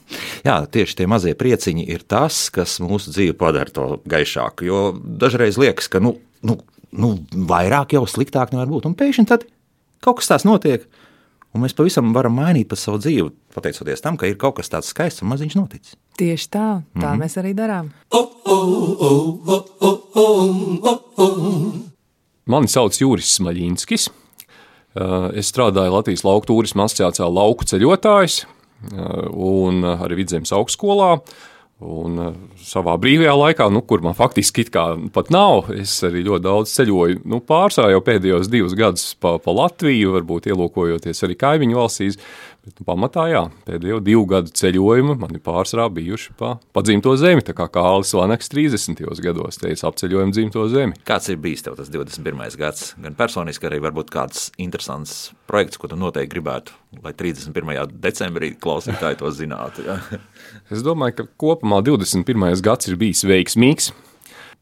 Jā, 0.45 0.55
tieši 0.71 1.01
tie 1.01 1.07
mazie 1.09 1.33
prieciņi 1.35 1.83
ir 1.91 2.05
tas, 2.07 2.45
kas 2.53 2.77
mūsu 2.83 3.11
dzīvi 3.11 3.35
padara 3.39 3.73
to 3.73 3.87
gaišāku. 4.07 4.67
Jo 4.67 4.83
dažreiz 4.95 5.57
liekas, 5.59 5.89
ka 5.91 5.99
nu, 6.03 6.13
nu, 6.47 6.59
nu, 6.95 7.09
vairāk 7.49 7.97
jau 7.97 8.05
sliktāk 8.07 8.53
nevar 8.53 8.69
būt. 8.71 8.87
Un 8.87 8.95
pēkšņi 8.99 9.27
tad 9.27 9.43
kaut 10.03 10.21
kas 10.21 10.31
tāds 10.31 10.47
notiek, 10.47 10.85
Un 11.53 11.61
mēs 11.61 11.75
pavisam 11.77 12.09
varam 12.15 12.33
mainīt 12.33 12.65
pa 12.71 12.77
savu 12.79 12.97
dzīvi, 12.97 13.29
pateicoties 13.53 14.01
tam, 14.01 14.17
ka 14.17 14.25
ir 14.25 14.39
kaut 14.41 14.57
kas 14.57 14.71
tāds 14.73 14.89
skaists 14.89 15.21
un 15.21 15.29
maziņš 15.29 15.55
noticis. 15.59 15.97
Tieši 16.17 16.47
tā, 16.49 16.81
tā 16.81 16.97
mm 16.97 17.03
-hmm. 17.03 17.21
mēs 17.21 17.37
arī 17.37 17.53
darām. 17.53 17.91
Mani 22.45 22.67
sauc 22.67 23.01
Juris 23.01 23.39
Smaļinskis. 23.39 24.09
Es 25.33 25.53
strādāju 25.53 25.93
Latvijas 25.93 26.23
Lauku 26.23 26.45
turisma 26.45 26.83
asociācijā 26.83 27.33
Lauku 27.33 27.65
ceļotājs 27.65 28.45
un 29.33 29.83
arī 29.83 30.15
Vidzemes 30.15 30.51
augstskolā. 30.51 31.19
Un 31.83 32.19
uh, 32.21 32.35
savā 32.63 32.95
brīvajā 33.01 33.33
laikā, 33.35 33.67
nu, 33.73 33.81
kur 33.87 34.03
man 34.05 34.15
faktiski 34.15 34.63
pat 34.71 35.31
nav, 35.33 35.69
es 35.75 35.95
arī 36.07 36.23
ļoti 36.27 36.45
daudz 36.45 36.73
ceļoju. 36.77 37.23
Nu, 37.27 37.41
Pārsvarā 37.43 37.91
jau 37.91 38.03
pēdējos 38.05 38.51
divus 38.51 38.75
gadus 38.79 39.09
pa, 39.19 39.35
pa 39.43 39.55
Latviju, 39.55 40.13
varbūt 40.15 40.47
ielūkojoties 40.51 41.25
arī 41.27 41.37
kaimiņu 41.43 41.79
valstīs. 41.79 42.19
Bet, 42.63 42.77
nu, 42.79 42.85
pamatā, 42.87 43.25
jā, 43.27 43.41
pēdējo 43.67 43.97
divu 43.99 44.21
gadu 44.31 44.51
ceļojumi 44.55 45.17
man 45.19 45.35
ir 45.35 45.41
pārsvarā 45.43 45.89
bijuši 45.91 46.31
pa, 46.39 46.53
pa 46.71 46.83
dzimto 46.85 47.11
zemi. 47.19 47.43
Tā 47.43 47.51
kā 47.57 47.65
Kālis 47.67 48.13
Vanaks 48.15 48.47
30. 48.53 49.01
gados 49.25 49.59
teica, 49.59 49.89
apceļojam 49.89 50.31
dzimto 50.31 50.63
zemi. 50.71 50.95
Kāds 51.03 51.27
ir 51.33 51.41
bijis 51.43 51.65
tev 51.65 51.75
tas 51.75 51.91
21. 51.91 52.39
gads? 52.61 52.93
Gan 53.03 53.17
personiski, 53.19 53.67
arī 53.67 53.81
varbūt 53.83 54.13
kāds 54.15 54.45
interesants 54.63 55.33
projekts, 55.51 55.81
ko 55.81 55.91
tu 55.91 55.99
noteikti 55.99 56.37
gribētu, 56.37 56.77
lai 57.03 57.11
31. 57.19 57.99
decembrī 57.99 58.53
klausītāji 58.55 59.19
to 59.19 59.33
zinātu. 59.35 59.83
Jā. 59.89 59.99
es 60.71 60.87
domāju, 60.87 61.19
ka 61.19 61.27
kopumā 61.43 61.83
21. 61.83 62.47
gads 62.63 62.87
ir 62.87 62.95
bijis 63.03 63.27
veiksmīgs 63.27 63.91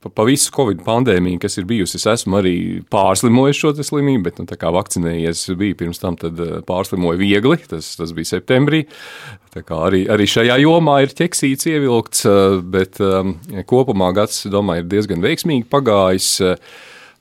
pa, 0.01 0.09
pa 0.09 0.25
visu 0.27 0.51
Covid 0.55 0.81
pandēmiju, 0.85 1.39
kas 1.41 1.59
ir 1.61 1.67
bijusi, 1.69 1.99
es 1.99 2.07
esmu 2.09 2.39
arī 2.41 2.55
pārslimojis 2.91 3.61
šo 3.61 3.73
slimību, 3.77 4.23
bet 4.27 4.41
nu, 4.41 4.47
tā 4.49 4.57
kā 4.59 4.71
vakcinējies 4.73 5.45
bija 5.59 5.77
pirms 5.83 6.01
tam, 6.01 6.17
tad 6.19 6.39
eh, 6.41 6.59
pārslimoju 6.67 7.21
viegli. 7.21 7.59
Tas, 7.71 7.93
tas 7.99 8.13
bija 8.17 8.33
septembrī. 8.33 8.83
Arī, 9.61 10.05
arī 10.11 10.27
šajā 10.29 10.57
jomā 10.63 11.01
ir 11.05 11.15
ķeksīts 11.17 11.69
ievilkts, 11.71 12.25
eh, 12.29 12.59
bet 12.77 13.01
um, 13.03 13.35
kopumā 13.69 14.11
gads, 14.17 14.45
domāju, 14.51 14.85
ir 14.85 14.93
diezgan 14.95 15.25
veiksmīgi 15.25 15.69
pagājis. 15.71 16.31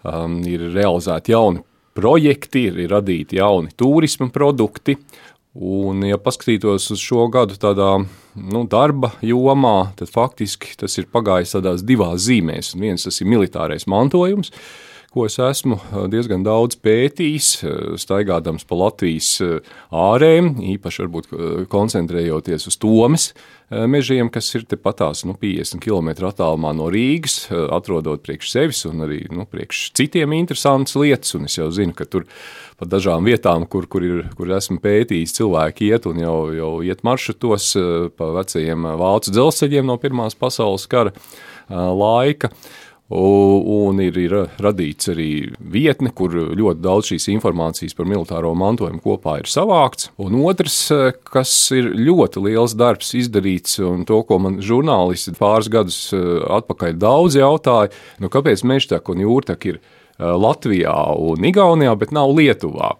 Um, 0.00 0.38
ir 0.48 0.62
realizēti 0.72 1.34
jauni 1.34 1.60
projekti, 1.92 2.62
ir, 2.70 2.78
radīti 2.88 3.36
jauni 3.36 3.74
turisma 3.76 4.30
produkti. 4.32 4.96
Un, 5.50 6.04
ja 6.06 6.14
paskatītos 6.14 6.84
uz 6.94 7.00
šo 7.02 7.24
gadu 7.32 7.56
tādā 7.58 7.96
nu, 8.38 8.60
darba 8.70 9.10
jomā, 9.26 9.90
tad 9.98 10.12
faktiski 10.12 10.76
tas 10.78 10.94
ir 11.00 11.08
pagājis 11.10 11.56
tādās 11.56 11.82
divās 11.82 12.22
zīmēs. 12.28 12.76
Un 12.76 12.86
viens 12.86 13.02
tas 13.02 13.18
ir 13.18 13.26
militārais 13.26 13.88
mantojums, 13.90 14.52
ko 15.10 15.26
es 15.26 15.40
esmu 15.42 15.80
diezgan 16.12 16.44
daudz 16.46 16.78
pētījis, 16.78 17.48
staigādams 17.98 18.62
pa 18.62 18.78
Latvijas 18.78 19.32
ārēm, 19.90 20.52
īpaši 20.76 21.02
varbūt 21.02 21.34
koncentrējoties 21.72 22.70
uz 22.70 22.78
Tomas 22.78 23.32
mežiem, 23.70 24.30
kas 24.33 24.48
ir 24.59 24.64
tepatās 24.68 25.22
nu, 25.28 25.37
50 25.38 25.78
km 25.83 26.11
attālumā 26.28 26.72
no 26.74 26.88
Rīgas, 26.90 27.44
atrodot 27.50 28.22
priekš 28.24 28.50
sevis 28.50 28.83
un 28.88 29.04
arī 29.06 29.22
nu, 29.30 29.46
priekš 29.46 29.90
citiem 29.98 30.35
interesantas 30.35 30.96
lietas. 30.98 31.37
Un 31.38 31.46
es 31.46 31.56
jau 31.59 31.68
zinu, 31.74 31.94
ka 31.96 32.09
tur 32.11 32.26
pa 32.80 32.88
dažām 32.90 33.28
vietām, 33.28 33.68
kur, 33.70 33.87
kur, 33.90 34.04
ir, 34.06 34.26
kur 34.38 34.50
esmu 34.56 34.80
pētījis, 34.83 35.37
cilvēki 35.38 35.92
iet 35.92 36.11
un 36.11 36.18
jau, 36.22 36.37
jau 36.56 36.72
iet 36.87 37.04
maršrutos 37.06 37.70
pa 38.18 38.30
vecajiem 38.40 38.90
vācu 39.00 39.35
dzelzceļiem 39.37 39.87
no 39.87 39.98
Pirmās 40.02 40.38
pasaules 40.38 40.88
kara 40.90 41.14
laika. 41.70 42.50
Un 43.11 43.99
ir, 43.99 44.14
ir 44.23 44.35
radīts 44.62 45.11
arī 45.11 45.31
vietne, 45.59 46.12
kur 46.14 46.31
ļoti 46.31 46.79
daudz 46.79 47.09
šīs 47.11 47.27
informācijas 47.33 47.96
par 47.99 48.07
militāro 48.07 48.53
mantojumu 48.55 49.03
kopā 49.03 49.40
ir 49.40 49.51
savākts. 49.51 50.12
Un 50.23 50.37
otrs, 50.38 50.77
kas 51.27 51.55
ir 51.75 51.90
ļoti 51.99 52.44
liels 52.44 52.77
darbs 52.79 53.11
izdarīts, 53.18 53.81
un 53.83 54.05
to, 54.07 54.20
ko 54.29 54.38
man 54.38 54.61
žurnālisti 54.62 55.35
pāris 55.40 55.70
gadus 55.73 55.99
atpakaļ 56.14 57.01
daudz 57.03 57.40
jautāja, 57.40 57.90
nu 58.23 58.31
kāpēc 58.31 58.62
mežtaka 58.62 59.11
un 59.11 59.25
jūrtaka 59.27 59.73
ir 59.73 59.83
Latvijā 60.20 60.94
un 61.18 61.51
Igaunijā, 61.51 61.96
bet 61.99 62.14
nav 62.14 62.31
Lietuvā. 62.37 62.94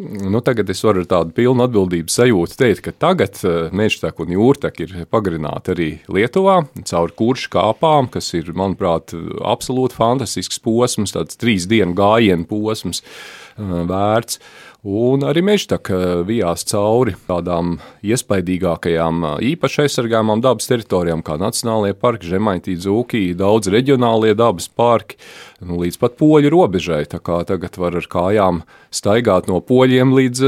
Nu, 0.00 0.40
tagad 0.40 0.70
es 0.72 0.80
varu 0.80 1.02
ar 1.02 1.08
tādu 1.10 1.34
pilnu 1.36 1.64
atbildības 1.66 2.14
sajūtu 2.16 2.56
teikt, 2.56 2.80
ka 2.86 2.92
tagad 3.04 3.36
eh, 3.44 3.68
mežteka 3.76 4.24
un 4.24 4.32
jūrteka 4.32 4.86
ir 4.86 4.94
pagarināti 5.12 5.74
arī 5.74 5.88
Lietuvā 6.08 6.62
caur 6.88 7.12
kuršu 7.18 7.50
kāpām, 7.52 8.08
kas 8.12 8.30
ir, 8.38 8.48
manuprāt, 8.56 9.12
absolūti 9.44 9.98
fantastisks 9.98 10.62
posms, 10.64 11.12
tāds 11.16 11.36
trīs 11.40 11.68
dienu 11.68 11.92
gājienu 11.98 12.48
posms 12.48 13.02
eh, 13.04 13.76
vērts. 13.90 14.40
Un 14.80 15.20
arī 15.28 15.42
mežtaka 15.44 16.22
vijās 16.24 16.62
cauri 16.64 17.12
tādām 17.28 17.74
iespaidīgākajām, 18.00 19.26
īpaši 19.44 19.82
aizsargājumām 19.82 20.40
dabas 20.40 20.70
teritorijām, 20.70 21.20
kā 21.20 21.34
Nacionālajie 21.36 21.98
parki, 22.00 22.30
Žemaitī, 22.30 22.78
Dzūkī, 22.80 23.20
daudz 23.36 23.68
reģionālie 23.68 24.32
dabas 24.38 24.70
parki, 24.72 25.18
nu, 25.60 25.76
līdz 25.82 26.00
pat 26.00 26.16
poļu 26.16 26.52
robežai. 26.54 27.02
Tā 27.12 27.20
kā 27.20 27.42
tagad 27.44 27.76
var 27.76 27.98
ar 28.00 28.08
kājām 28.08 28.62
staigāt 28.88 29.50
no 29.52 29.60
poļiem 29.60 30.16
līdz, 30.16 30.40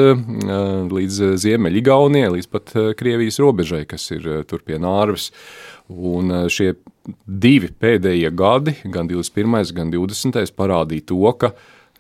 līdz 0.89 1.21
Ziemeļigaunijai, 1.45 2.33
līdz 2.39 2.49
pat 2.57 2.73
Krievijas 2.97 3.37
robežai, 3.45 3.83
kas 3.91 4.09
ir 4.17 4.31
tur 4.49 4.65
pie 4.65 4.81
Nārvis. 4.81 5.29
Un 5.93 6.49
šie 6.49 6.71
divi 7.29 7.69
pēdējie 7.69 8.33
gadi, 8.33 8.79
gan 8.97 9.13
21. 9.13 9.77
gan 9.77 9.93
20. 9.93 10.57
parādīja 10.57 11.11
to, 11.13 11.21
ka 11.37 11.53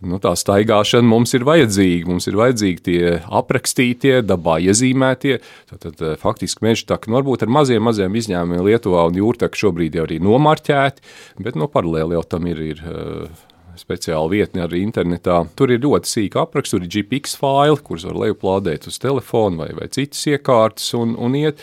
nu, 0.06 0.18
tā 0.22 0.32
staigāšana 0.38 1.06
mums 1.06 1.34
ir 1.36 1.46
vajadzīga. 1.48 2.08
Mums 2.10 2.28
ir 2.30 2.38
vajadzīgi 2.40 2.82
tie 2.88 3.02
aprakstītie, 3.22 4.16
dabā 4.26 4.58
iezīmētie. 4.66 5.38
Tad, 5.70 5.78
tad 5.86 6.02
eh, 6.02 6.16
faktiski 6.20 6.66
meža 6.66 6.88
taka, 6.94 7.10
nu, 7.10 7.20
varbūt 7.20 7.46
ar 7.46 7.52
maziem, 7.52 7.84
maziem 7.86 8.18
izņēmumiem 8.18 8.66
Lietuvā 8.66 9.06
un 9.10 9.20
jūrtaka 9.20 9.58
šobrīd 9.58 9.98
jau 9.98 10.06
arī 10.08 10.18
nomarķēti, 10.22 11.08
bet 11.40 11.56
no 11.58 11.66
nu, 11.66 11.72
paralēli 11.72 12.18
jau 12.18 12.26
tam 12.36 12.50
ir. 12.50 12.66
ir 12.72 12.84
uh, 12.84 13.48
speciāla 13.78 14.28
vietne 14.28 14.66
arī 14.66 14.82
internetā. 14.84 15.38
Tur 15.56 15.72
ir 15.72 15.80
ļoti 15.80 16.10
sīka 16.10 16.42
apraksts, 16.44 16.74
tur 16.74 16.84
ir 16.84 16.90
GPX 16.92 17.38
faili, 17.40 17.78
kurus 17.80 18.04
var 18.04 18.18
lejuplādēt 18.26 18.84
uz 18.90 18.98
telefona 19.00 19.64
vai, 19.64 19.70
vai 19.78 19.88
citas 19.88 20.20
iekārtas 20.28 20.90
un, 20.98 21.14
un 21.16 21.38
iet. 21.38 21.62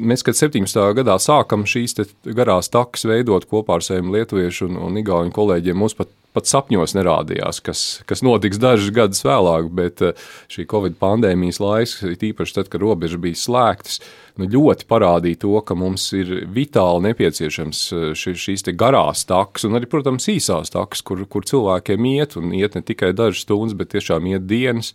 Mēs, 0.00 0.24
kad 0.24 0.38
17. 0.38 0.80
gadā 0.96 1.18
sākam 1.20 1.66
šīs 1.68 1.98
garās 2.36 2.72
takas 2.72 3.04
veidot 3.08 3.44
kopā 3.50 3.78
ar 3.78 3.84
saviem 3.84 4.12
lietuviešu 4.14 4.70
un, 4.70 4.80
un 4.88 4.98
igauņu 5.02 5.34
kolēģiem, 5.36 5.78
mums 5.78 5.98
pat 5.98 6.12
pat 6.36 6.46
sapņos 6.46 6.94
nerādījās, 6.94 7.58
kas, 7.64 7.80
kas 8.06 8.22
notiks 8.22 8.60
dažus 8.62 8.92
gadus 8.94 9.22
vēlāk, 9.26 9.70
bet 9.74 10.02
eh, 10.04 10.26
šī 10.52 10.66
Covid 10.70 10.98
pandēmijas 11.00 11.60
laiks, 11.62 11.96
tīpaši 12.20 12.56
tad, 12.58 12.70
kad 12.70 12.82
robežas 12.84 13.20
bija 13.22 13.38
slēgtas, 13.38 13.98
nu, 14.38 14.46
ļoti 14.50 14.86
parādīja 14.90 15.40
to, 15.44 15.54
ka 15.66 15.76
mums 15.78 16.06
ir 16.16 16.32
vitāli 16.54 17.08
nepieciešams 17.08 17.82
eh, 17.96 18.06
ši, 18.18 18.36
šīs 18.46 18.68
garās 18.78 19.26
takas, 19.28 19.66
un 19.66 19.78
arī, 19.78 19.90
protams, 19.90 20.28
īsās 20.30 20.74
takas, 20.74 21.02
kur, 21.06 21.24
kur 21.30 21.46
cilvēkiem 21.50 22.10
iet, 22.14 22.38
un 22.38 22.54
iet 22.56 22.78
ne 22.78 22.84
tikai 22.86 23.12
dažas 23.16 23.42
stundas, 23.46 23.74
bet 23.78 23.92
tiešām 23.96 24.30
iet 24.30 24.46
dienas. 24.50 24.94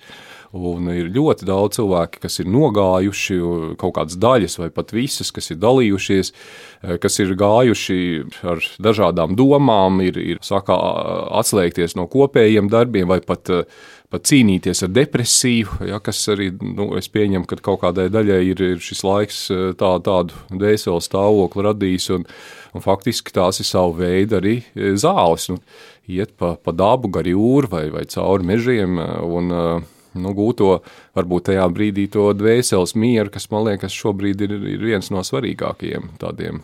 Un 0.55 0.87
ir 0.93 1.09
ļoti 1.11 1.43
daudz 1.49 1.75
cilvēku, 1.75 2.21
kas 2.23 2.39
ir 2.39 2.47
nogājuši, 2.47 3.37
kaut 3.81 3.95
kādas 3.97 4.15
daļas, 4.21 4.55
vai 4.61 4.69
pat 4.71 4.93
visas, 4.95 5.33
kas 5.35 5.51
ir 5.51 5.59
dalījušies, 5.59 6.31
eh, 6.31 6.95
kas 7.01 7.19
ir 7.19 7.33
gājuši 7.35 7.97
ar 8.47 8.63
dažādām 8.79 9.35
domām, 9.35 9.99
ir, 10.05 10.15
ir 10.17 10.39
sākā 10.39 10.77
atslēgties 11.41 11.97
no 11.99 12.07
kopējiem 12.07 12.69
darbiem, 12.71 13.07
vai 13.07 13.19
pat, 13.19 13.49
eh, 13.49 13.65
pat 14.09 14.23
cīnīties 14.23 14.83
ar 14.83 14.93
depresiju, 14.95 15.87
ja, 15.89 15.99
kas 15.99 16.23
arī, 16.31 16.53
nu, 16.61 16.95
es 16.95 17.09
pieņemu, 17.09 17.45
ka 17.47 17.57
kaut 17.57 17.81
kādai 17.81 18.07
daļai 18.09 18.39
ir, 18.47 18.61
ir 18.61 18.77
šis 18.79 19.03
laiks 19.03 19.51
eh, 19.51 19.73
tā, 19.75 19.91
tādu 19.99 20.31
dēselu 20.55 21.03
stāvokli 21.03 21.65
radījis, 21.67 22.07
un, 22.15 22.23
un 22.73 22.85
faktiski 22.85 23.35
tās 23.35 23.59
ir 23.59 23.67
savu 23.67 23.99
veidu 23.99 24.39
arī 24.39 24.55
zāles. 24.95 25.49
Nu, 25.51 25.59
iet 26.07 26.31
pa, 26.37 26.55
pa 26.55 26.71
dabu, 26.71 27.11
gar 27.11 27.27
jūru 27.27 27.67
vai, 27.67 27.89
vai 27.91 28.05
cauri 28.07 28.47
mežiem, 28.53 28.95
un 29.25 29.51
nu, 30.15 30.33
gūto 30.37 30.79
varbūt 31.17 31.51
tajā 31.51 31.67
brīdī 31.73 32.07
to 32.11 32.31
dvēseles 32.37 32.95
mieru, 32.99 33.31
kas 33.33 33.49
man 33.53 33.69
liekas 33.69 33.95
šobrīd 33.95 34.45
ir, 34.47 34.57
ir 34.75 34.89
viens 34.93 35.11
no 35.13 35.23
svarīgākajiem 35.25 36.15
tādiem. 36.21 36.63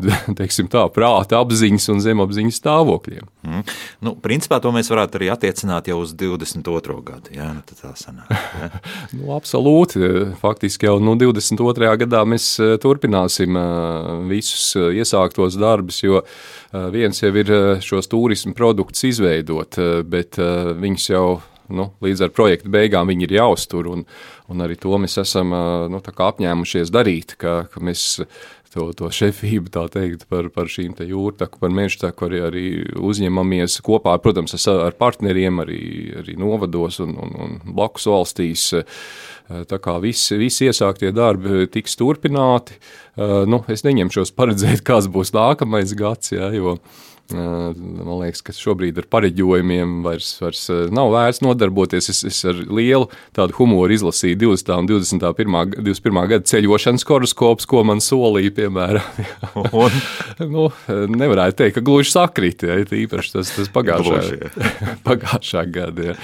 Teiksim 0.38 0.68
tā, 0.72 0.86
prāta 0.92 1.38
apziņas 1.42 1.88
un 1.92 2.00
zemapziņas 2.02 2.58
stāvokļiem. 2.62 3.26
Mm. 3.44 3.64
Nu, 4.06 4.14
principā 4.24 4.58
to 4.62 4.72
mēs 4.74 4.88
varētu 4.92 5.18
arī 5.18 5.28
attiecināt 5.34 5.90
jau 5.90 5.98
uz 6.00 6.14
22. 6.16 6.96
gadu. 7.04 7.34
Jā, 7.36 7.50
nu, 7.52 7.62
tā 7.68 7.92
sanāk. 7.98 8.30
Jā. 8.32 8.70
nu, 9.18 9.28
absolūti. 9.36 10.00
Faktiski 10.40 10.88
jau 10.88 10.96
nu, 11.02 11.14
22. 11.20 11.92
gadā 12.04 12.24
mēs 12.28 12.48
eh, 12.62 12.74
turpināsim 12.82 13.58
eh, 13.60 14.10
visus 14.32 14.72
eh, 14.80 15.02
iesāktos 15.02 15.60
darbus, 15.60 16.02
jo 16.04 16.24
viens 16.72 17.18
jau 17.20 17.28
ir 17.36 17.50
šos 17.84 18.06
turismu 18.08 18.54
produktus 18.56 19.04
izveidot, 19.04 19.76
bet 20.08 20.38
viņus 20.40 21.08
jau 21.10 21.26
nu, 21.74 21.90
līdz 22.04 22.26
ar 22.26 22.32
projekta 22.36 22.72
beigām 22.72 23.10
viņi 23.10 23.28
ir 23.28 23.36
jāuztur. 23.40 23.90
Un, 23.92 24.06
un 24.52 24.64
arī 24.64 24.78
to 24.80 24.96
mēs 25.00 25.18
esam 25.22 25.54
nu, 25.92 26.02
apņēmušies 26.02 26.92
darīt, 26.92 27.36
ka, 27.40 27.62
ka 27.72 27.84
mēs 27.84 28.22
to, 28.72 28.86
to 28.96 29.10
šefību 29.12 29.72
teikt, 29.92 30.26
par, 30.30 30.48
par 30.52 30.70
šīm 30.72 30.94
jūrtaku, 30.96 31.60
par 31.60 31.72
mežtaku 31.74 32.28
arī, 32.28 32.40
arī 32.46 32.64
uzņemamies 32.96 33.80
kopā, 33.84 34.16
protams, 34.22 34.56
ar 34.70 34.96
partneriem, 34.98 35.60
arī, 35.64 35.82
arī 36.22 36.36
novados 36.40 37.00
un, 37.04 37.14
un, 37.20 37.36
un 37.44 37.54
blakus 37.76 38.08
valstīs. 38.08 38.70
Tā 39.68 39.76
kā 39.82 39.98
visi, 40.00 40.38
visi 40.40 40.68
iesāktie 40.70 41.10
darbi 41.12 41.66
tiks 41.68 41.98
turpināti, 42.00 42.78
nu, 43.20 43.60
es 43.68 43.84
neņemšos 43.84 44.32
paredzēt, 44.38 44.84
kāds 44.88 45.10
būs 45.12 45.34
nākamais 45.36 45.92
gads, 45.98 46.32
ja, 46.32 46.48
jo 46.56 46.78
uh, 46.78 47.00
Man 47.36 48.12
liekas, 48.20 48.42
ka 48.44 48.54
šobrīd 48.56 49.00
ar 49.02 49.08
pareģojumiem 49.12 50.00
vairs, 50.06 50.30
vairs 50.42 50.64
nav 50.94 51.12
vērts 51.14 51.42
nodarboties. 51.44 52.10
Es, 52.12 52.22
es 52.28 52.40
ar 52.48 52.58
lielu 52.68 53.08
tādu 53.36 53.56
humoru 53.58 53.96
izlasīju 53.96 54.40
20. 54.44 54.72
un 54.78 54.90
21. 54.90 55.76
21. 55.78 56.22
gada 56.34 56.48
ceļošanas 56.52 57.06
horoskops, 57.08 57.68
ko 57.68 57.84
man 57.88 58.02
solīja, 58.04 58.54
piemēram. 58.62 59.22
un? 59.82 60.00
nu, 60.52 60.68
nevarētu 61.16 61.62
teikt, 61.62 61.78
ka 61.78 61.86
gluži 61.86 62.12
sakrīt, 62.14 62.66
ja, 62.68 62.80
īpaši 62.82 63.36
tas, 63.36 63.54
tas 63.56 63.70
pagājušā, 63.72 64.52
pagājušā 65.08 65.66
gada. 65.72 66.12
Ja. 66.12 66.18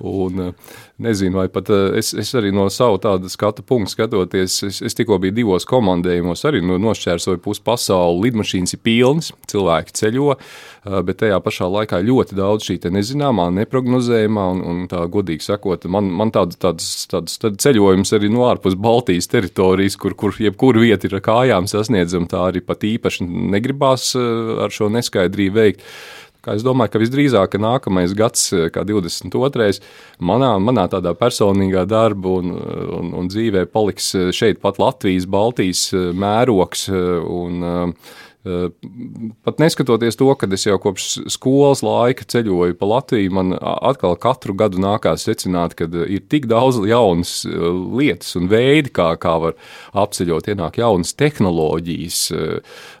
Un, 0.00 0.52
Nezinu, 1.00 1.38
vai 1.38 1.48
pat 1.48 1.70
eh, 1.72 1.94
es, 1.96 2.10
es 2.12 2.30
arī 2.36 2.50
no 2.52 2.66
savu 2.68 2.98
tādu 3.00 3.30
skatu 3.32 3.64
punktu 3.64 3.94
skatoties, 3.94 4.58
es, 4.66 4.80
es 4.84 4.96
tikko 4.98 5.16
biju 5.22 5.32
divos 5.38 5.64
komandējumos, 5.68 6.42
arī 6.48 6.60
no, 6.60 6.76
nošķērsoju 6.82 7.40
pusi 7.40 7.62
pasauli, 7.64 8.26
lidmašīnas 8.26 8.76
ir 8.76 8.82
pilnas, 8.84 9.30
cilvēki 9.48 9.96
ceļo, 9.96 10.34
eh, 10.36 10.98
bet 11.08 11.22
tajā 11.22 11.40
pašā 11.40 11.70
laikā 11.72 12.02
ļoti 12.04 12.36
daudz 12.36 12.68
šī 12.68 12.76
nezināmā, 12.92 13.48
neprognozējumā, 13.62 14.46
un, 14.52 14.62
un 14.72 14.84
tā 14.92 15.06
godīgi 15.08 15.46
sakot, 15.46 15.88
man, 15.88 16.12
man 16.20 16.34
tāds, 16.36 16.60
tāds, 16.60 16.92
tāds 17.08 17.40
ceļojums 17.64 18.12
arī 18.18 18.28
no 18.34 18.44
ārpus 18.50 18.76
Baltijas 18.76 19.32
teritorijas, 19.32 19.96
kur, 19.96 20.18
kur 20.20 20.36
jebkura 20.36 20.84
vieta 20.84 21.08
ir 21.08 21.16
ar 21.16 21.24
kājām 21.24 21.70
sasniedzama, 21.70 22.28
tā 22.28 22.44
arī 22.50 22.60
pat 22.60 22.84
īpaši 22.84 23.24
negribās 23.56 24.12
eh, 24.20 24.56
ar 24.66 24.76
šo 24.76 24.92
neskaidrību 24.92 25.62
veikt. 25.62 25.86
Kā 26.40 26.54
es 26.56 26.64
domāju, 26.64 26.94
ka 26.94 27.02
visdrīzāk 27.02 27.52
ka 27.52 27.60
nākamais 27.60 28.14
gads, 28.16 28.46
kā 28.72 28.84
22. 28.88 29.70
manā, 30.24 30.54
manā 30.62 30.86
tādā 30.88 31.12
personīgā 31.18 31.84
darba 31.88 32.38
un, 32.40 32.54
un, 33.00 33.12
un 33.20 33.28
dzīvē 33.28 33.66
paliks 33.68 34.14
šeit 34.36 34.62
pat 34.62 34.80
Latvijas, 34.80 35.28
Baltijas 35.28 35.90
mērogs. 36.16 36.88
Un, 36.90 37.60
Eh, 37.70 37.92
pat 38.40 39.58
neskatoties 39.60 40.16
to, 40.16 40.30
ka 40.38 40.48
es 40.56 40.62
jau 40.64 40.78
kopš 40.80 41.06
skolas 41.28 41.82
laika 41.84 42.24
ceļoju 42.24 42.76
pa 42.80 42.88
Latviju, 42.88 43.32
man 43.36 43.52
atkal 43.60 44.16
katru 44.20 44.54
gadu 44.56 44.80
nākās 44.80 45.26
secināt, 45.28 45.74
ka 45.76 45.84
eh, 45.84 46.06
ir 46.16 46.24
tik 46.32 46.48
daudz 46.48 46.78
jaunas 46.88 47.42
eh, 47.44 47.66
lietas 48.00 48.32
un 48.40 48.48
veidi, 48.48 48.88
kā, 48.96 49.10
kā 49.20 49.34
var 49.42 49.58
apceļot, 49.92 50.48
ienāk 50.54 50.80
jaunas 50.80 51.12
tehnoloģijas. 51.20 52.20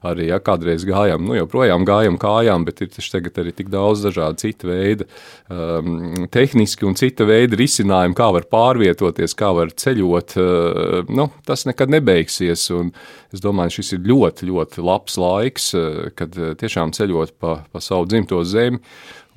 Arī 0.06 0.28
ja 0.28 0.40
kādreiz 0.44 0.84
gājām, 0.88 1.24
nu 1.24 1.38
joprojām 1.38 1.86
gājām 1.88 2.18
kājām, 2.20 2.66
bet 2.68 2.82
ir 2.84 2.92
tagad 2.92 3.40
arī 3.40 3.54
tik 3.56 3.70
daudz 3.72 4.04
dažādu 4.04 4.40
citu 4.42 4.68
veidu 4.70 5.06
um, 5.48 6.26
tehniski 6.32 6.86
un 6.88 6.96
cita 6.98 7.24
veida 7.28 7.56
risinājumi, 7.58 8.16
kā 8.18 8.28
var 8.36 8.46
pārvietoties, 8.50 9.36
kā 9.38 9.52
var 9.56 9.72
ceļot. 9.72 10.36
Uh, 10.36 11.10
nu, 11.12 11.30
tas 11.48 11.64
nekad 11.68 11.92
nebeigsies. 11.92 12.68
Un, 12.76 12.92
es 13.34 13.42
domāju, 13.42 13.78
šis 13.78 13.94
ir 13.96 14.06
ļoti, 14.10 14.48
ļoti 14.50 14.84
labs 14.84 15.16
laiks, 15.20 15.29
eh, 15.78 16.10
kad 16.16 16.36
eh, 16.38 16.54
tiešām 16.60 16.94
ceļot 16.96 17.36
pa, 17.40 17.60
pa 17.70 17.82
savu 17.84 18.08
dzimto 18.10 18.42
zemi 18.44 18.80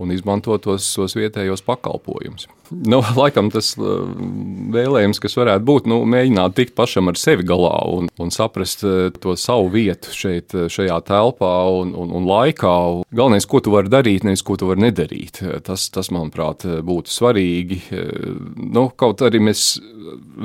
un 0.01 0.11
izmantot 0.15 0.63
tos, 0.65 0.89
tos 0.97 1.15
vietējos 1.17 1.63
pakalpojumus. 1.67 2.47
Nu, 2.85 2.99
laikam 3.17 3.49
tas 3.53 3.73
uh, 3.77 4.07
vēlējums, 4.73 5.19
kas 5.21 5.35
varētu 5.37 5.65
būt, 5.67 5.87
nu, 5.91 5.99
mēģināt 6.09 6.55
tikt 6.57 6.73
pašam 6.77 7.11
ar 7.11 7.19
sevi 7.19 7.45
galā 7.47 7.75
un, 7.93 8.09
un 8.21 8.33
saprast 8.33 8.83
uh, 8.87 9.07
to 9.21 9.35
savu 9.39 9.69
vietu 9.73 10.13
šeit, 10.15 10.55
uh, 10.57 10.65
šajā 10.71 10.97
telpā 11.07 11.51
un, 11.77 11.93
un, 11.99 12.13
un 12.17 12.27
laikā. 12.29 12.73
Galvenais, 13.13 13.47
ko 13.49 13.61
tu 13.63 13.75
vari 13.75 13.91
darīt, 13.93 14.25
nevis 14.27 14.43
ko 14.45 14.57
tu 14.59 14.69
vari 14.71 14.87
nedarīt. 14.87 15.41
Tas, 15.67 15.85
tas 15.93 16.09
manuprāt, 16.13 16.65
būtu 16.85 17.13
svarīgi. 17.13 17.79
Nu, 18.73 18.87
kaut 18.97 19.21
arī 19.25 19.41
mēs 19.43 19.65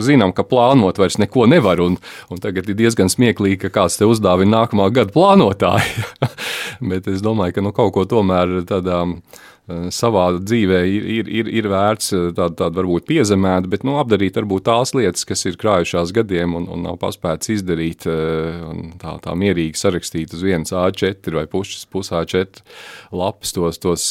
zinām, 0.05 0.35
ka 0.37 0.45
plānot 0.47 1.01
vairs 1.01 1.19
neko 1.23 1.49
nevar, 1.51 1.81
un, 1.85 1.99
un 2.29 2.43
tagad 2.43 2.69
ir 2.69 2.79
diezgan 2.79 3.11
smieklīgi, 3.13 3.63
ka 3.65 3.75
kāds 3.81 3.99
te 4.01 4.09
uzdāvina 4.09 4.63
nākamā 4.63 4.91
gada 4.95 5.15
plānotāju. 5.15 6.09
Bet 6.93 7.09
es 7.11 7.25
domāju, 7.25 7.59
ka 7.59 7.65
nu, 7.65 7.75
kaut 7.77 7.95
ko 7.97 8.07
tomēr 8.09 8.61
tādā 8.69 9.05
Eh, 9.09 9.58
savā 9.93 10.25
dzīvē 10.41 10.79
ir, 10.89 11.07
ir, 11.19 11.29
ir, 11.41 11.49
ir 11.61 11.69
vērts 11.69 12.13
eh, 12.17 12.25
tādu, 12.37 12.57
tādu 12.63 12.81
varbūt 12.81 13.07
piezemēt, 13.09 13.69
bet 13.69 13.85
nu, 13.85 13.99
apdarīt 14.01 14.39
varbūt 14.41 14.65
tās 14.69 14.95
lietas, 14.97 15.27
kas 15.29 15.45
ir 15.49 15.59
krājušās 15.61 16.13
gadiem 16.17 16.57
un, 16.57 16.69
un 16.73 16.87
nav 16.87 16.97
paspēts 17.03 17.53
izdarīt, 17.53 18.07
eh, 18.09 18.63
un 18.65 18.95
tā, 19.01 19.19
tā 19.25 19.35
mierīgi 19.39 19.77
sarakstīt 19.79 20.33
uz 20.37 20.45
vienas 20.47 20.73
A4 20.73 21.37
vai 21.37 21.45
pušas 21.51 21.85
pusā 21.93 22.23
A4 22.25 22.65
lapas 23.13 23.53
tos, 23.57 23.81
tos 23.83 24.09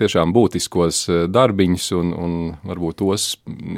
tiešām 0.00 0.32
būtiskos 0.36 1.04
darbiņus 1.32 1.90
un, 1.98 2.12
un 2.16 2.34
varbūt 2.66 3.00
tos 3.02 3.28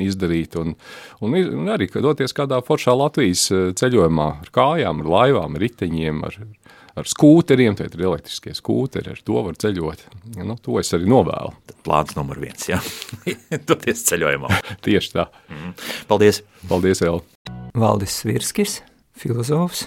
izdarīt 0.04 0.54
un, 0.60 0.76
un, 1.24 1.34
un 1.34 1.74
arī 1.74 1.90
doties 1.98 2.36
kādā 2.36 2.62
foršā 2.64 2.94
Latvijas 2.94 3.48
ceļojumā 3.78 4.28
ar 4.44 4.54
kājām, 4.54 5.02
ar 5.02 5.14
laivām, 5.16 5.58
ar 5.58 5.66
riteņiem, 5.66 6.22
ar, 6.98 7.08
skūteriem, 7.08 7.76
tie 7.78 7.86
ir 7.88 8.04
elektriskie 8.08 8.54
skūteri, 8.56 9.14
ar 9.14 9.22
to 9.24 9.42
var 9.46 9.58
ceļot. 9.60 10.04
Nu, 10.42 10.56
to 10.62 10.78
es 10.80 10.92
arī 10.96 11.08
novēlu. 11.10 11.54
Plāns 11.86 12.16
numur 12.18 12.40
viens, 12.42 12.68
jā. 12.70 12.80
Doties 13.68 14.04
ceļojumā. 14.08 14.50
Tieši 14.86 15.14
tā. 15.14 15.28
Mm. 15.52 15.74
Paldies. 16.10 16.42
Paldies, 16.68 17.02
Vēl. 17.04 17.22
Valdis 17.78 18.18
Svirskis, 18.22 18.80
filozofs, 19.18 19.86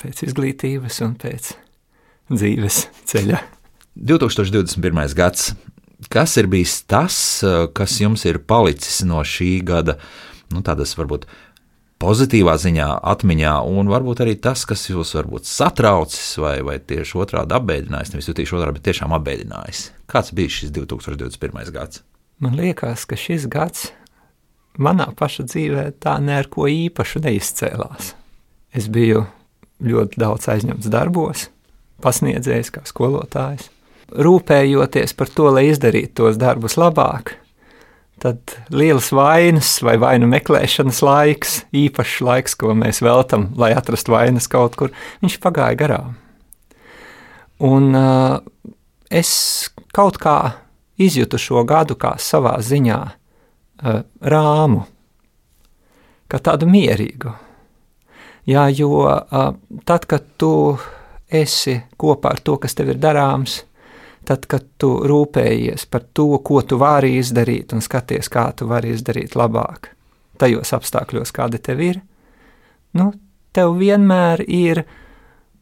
pēc 0.00 0.24
izglītības 0.28 1.00
un 1.04 1.16
pēc 1.20 1.52
dzīves 2.32 2.86
ceļa. 3.10 3.42
2021. 3.96 5.16
gads. 5.16 5.54
Kas 6.12 6.34
ir 6.36 6.48
bijis 6.52 6.82
tas, 6.84 7.16
kas 7.72 7.94
jums 8.02 8.26
ir 8.28 8.42
palicis 8.44 9.00
no 9.08 9.22
šī 9.24 9.62
gada, 9.64 9.96
nu, 10.52 10.60
tādas 10.64 10.92
varbūt 10.98 11.24
pozitīvā 12.06 12.54
ziņā, 12.62 12.86
atmiņā, 13.10 13.52
un 13.66 13.90
varbūt 13.90 14.22
arī 14.22 14.36
tas, 14.42 14.62
kas 14.68 14.84
jūs 14.86 15.14
varbūt 15.16 15.48
satraucis 15.48 16.36
vai, 16.42 16.60
vai 16.66 16.78
tieši 16.78 17.18
otrādi 17.22 17.56
apbēdinājis, 17.56 18.12
nevis 18.14 18.30
tieši 18.30 18.58
otrādi, 18.58 18.78
bet 18.78 18.86
tiešām 18.86 19.14
apbēdinājis. 19.16 19.80
Kāds 20.10 20.34
bija 20.36 20.52
šis 20.54 20.74
2021. 20.76 21.72
gads? 21.74 22.04
Man 22.42 22.54
liekas, 22.58 23.06
ka 23.08 23.18
šis 23.18 23.48
gads 23.50 23.88
manā 24.78 25.08
paša 25.18 25.48
dzīvē 25.50 25.86
tā 26.02 26.18
neko 26.22 26.68
īpašu 26.70 27.24
neizcēlās. 27.24 28.12
Es 28.76 28.90
biju 28.92 29.24
ļoti 29.82 30.20
daudz 30.20 30.50
aizņemts 30.52 30.92
darbos, 30.92 31.48
pasniedzējis 32.04 32.70
kā 32.76 32.84
skolotājs, 32.86 33.70
rūpējoties 34.12 35.16
par 35.18 35.32
to, 35.32 35.48
lai 35.56 35.66
izdarītu 35.72 36.20
tos 36.22 36.38
darbus 36.38 36.78
labāk 36.78 37.34
tad 38.22 38.56
lielas 38.72 39.10
vainas 39.12 39.76
vai 39.84 39.96
vainu 40.00 40.28
meklēšanas 40.30 41.02
laiks, 41.04 41.56
īpašs 41.76 42.20
laiks, 42.24 42.56
ko 42.58 42.72
mēs 42.76 43.02
veltam, 43.04 43.50
lai 43.60 43.74
atrastu 43.76 44.14
vainas 44.14 44.48
kaut 44.52 44.78
kur, 44.78 44.92
viņš 45.24 45.38
pagāja 45.42 45.76
garām. 45.78 46.16
Un 47.66 47.92
uh, 47.96 48.38
es 49.10 49.30
kaut 49.96 50.18
kā 50.20 50.38
izjūtu 51.00 51.40
šo 51.40 51.64
gadu 51.68 51.96
kā 52.00 52.14
savā 52.20 52.56
ziņā 52.64 53.00
uh, 53.04 54.00
rāmu, 54.20 54.84
kā 56.28 56.40
tādu 56.40 56.68
mierīgu. 56.68 57.32
Jā, 58.46 58.68
jo 58.70 59.02
uh, 59.04 59.54
tad, 59.84 60.06
kad 60.08 60.28
tu 60.38 60.76
esi 61.28 61.80
kopā 61.98 62.36
ar 62.36 62.44
to, 62.44 62.56
kas 62.62 62.76
tev 62.78 62.92
ir 62.94 63.00
darāms, 63.02 63.64
tad, 64.26 64.46
kad 64.50 64.64
tu 64.80 64.92
rūpējies 65.06 65.86
par 65.90 66.04
to, 66.16 66.28
ko 66.44 66.60
tu 66.66 66.78
vari 66.80 67.16
izdarīt 67.20 67.74
un 67.76 67.84
skaties, 67.84 68.30
kā 68.32 68.48
tu 68.56 68.68
vari 68.70 68.92
izdarīt 68.94 69.36
labāk, 69.38 69.92
tajos 70.40 70.74
apstākļos, 70.76 71.32
kādi 71.36 71.62
tev 71.62 71.82
ir, 71.84 72.00
nu, 72.98 73.12
tev 73.56 73.76
vienmēr 73.80 74.44
ir 74.46 74.84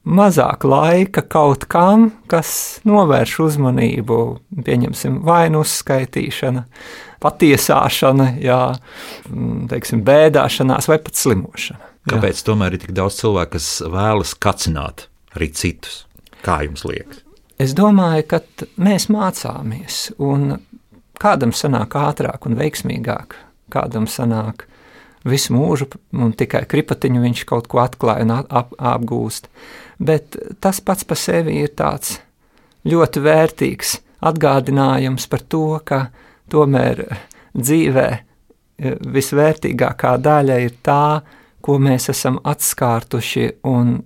mazāk 0.05 0.67
laika 0.69 1.25
kaut 1.31 1.65
kam, 1.71 2.11
kas 2.29 2.81
novērš 2.89 3.39
uzmanību, 3.47 4.21
pieņemsim, 4.67 5.23
vainu 5.25 5.63
uzskaitīšana, 5.65 6.67
patiesāšana, 7.25 8.29
jā, 8.45 8.61
mm, 9.31 9.67
teiksim, 9.73 10.05
bēdāšanās 10.05 10.91
vai 10.91 11.01
pat 11.01 11.21
slimošana. 11.21 11.93
Kāpēc 12.11 12.43
jā. 12.43 12.47
tomēr 12.51 12.77
ir 12.77 12.85
tik 12.85 12.93
daudz 12.97 13.17
cilvēku, 13.23 13.57
kas 13.57 13.69
vēlas 13.89 14.35
kacināt 14.37 15.07
arī 15.33 15.49
citus? 15.57 16.03
Kā 16.45 16.61
jums 16.67 16.85
liekas? 16.85 17.24
Es 17.61 17.75
domāju, 17.77 18.25
ka 18.27 18.41
mēs 18.83 19.07
mācāmies, 19.15 20.09
kādam 21.23 21.53
sanāk 21.55 21.95
ātrāk 21.95 22.49
un 22.49 22.57
veiksmīgāk, 22.59 23.37
kādam 23.71 24.09
sanāk 24.11 24.67
visu 25.25 25.55
mūžu, 25.55 25.87
un 26.19 26.35
tikai 26.35 26.65
kripatiņu 26.69 27.23
viņš 27.23 27.45
kaut 27.49 27.71
ko 27.71 27.81
atklāja 27.85 28.27
un 28.27 28.35
ap, 28.43 28.75
apgūst. 28.75 29.47
Bet 30.03 30.37
tas 30.61 30.83
pats 30.83 31.07
par 31.07 31.21
sevi 31.21 31.61
ir 31.63 31.73
tāds 31.79 32.19
ļoti 32.91 33.23
vērtīgs 33.23 33.97
atgādinājums 34.25 35.31
par 35.31 35.47
to, 35.47 35.65
ka 35.87 36.09
tomēr 36.51 37.07
dzīvē 37.55 38.09
e, 38.11 38.97
visvērtīgākā 39.15 40.17
daļa 40.21 40.61
ir 40.67 40.79
tā, 40.83 41.23
ko 41.65 41.79
mēs 41.81 42.11
esam 42.11 42.41
atskārtuši, 42.43 43.53
un 43.71 44.01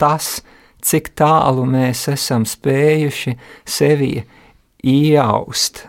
tas 0.00 0.38
ir 0.40 0.56
cik 0.84 1.12
tālu 1.18 1.66
mēs 1.68 2.06
esam 2.12 2.46
spējuši 2.48 3.34
sevi 3.68 4.14
ieaust 4.84 5.86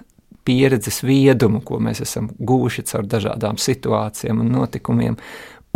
pieredzes 0.49 1.03
viedumu, 1.05 1.61
ko 1.61 1.77
mēs 1.83 2.01
esam 2.05 2.31
gūši 2.39 2.87
caur 2.89 3.05
dažādām 3.09 3.59
situācijām 3.61 4.41
un 4.41 4.53
notikumiem, 4.55 5.17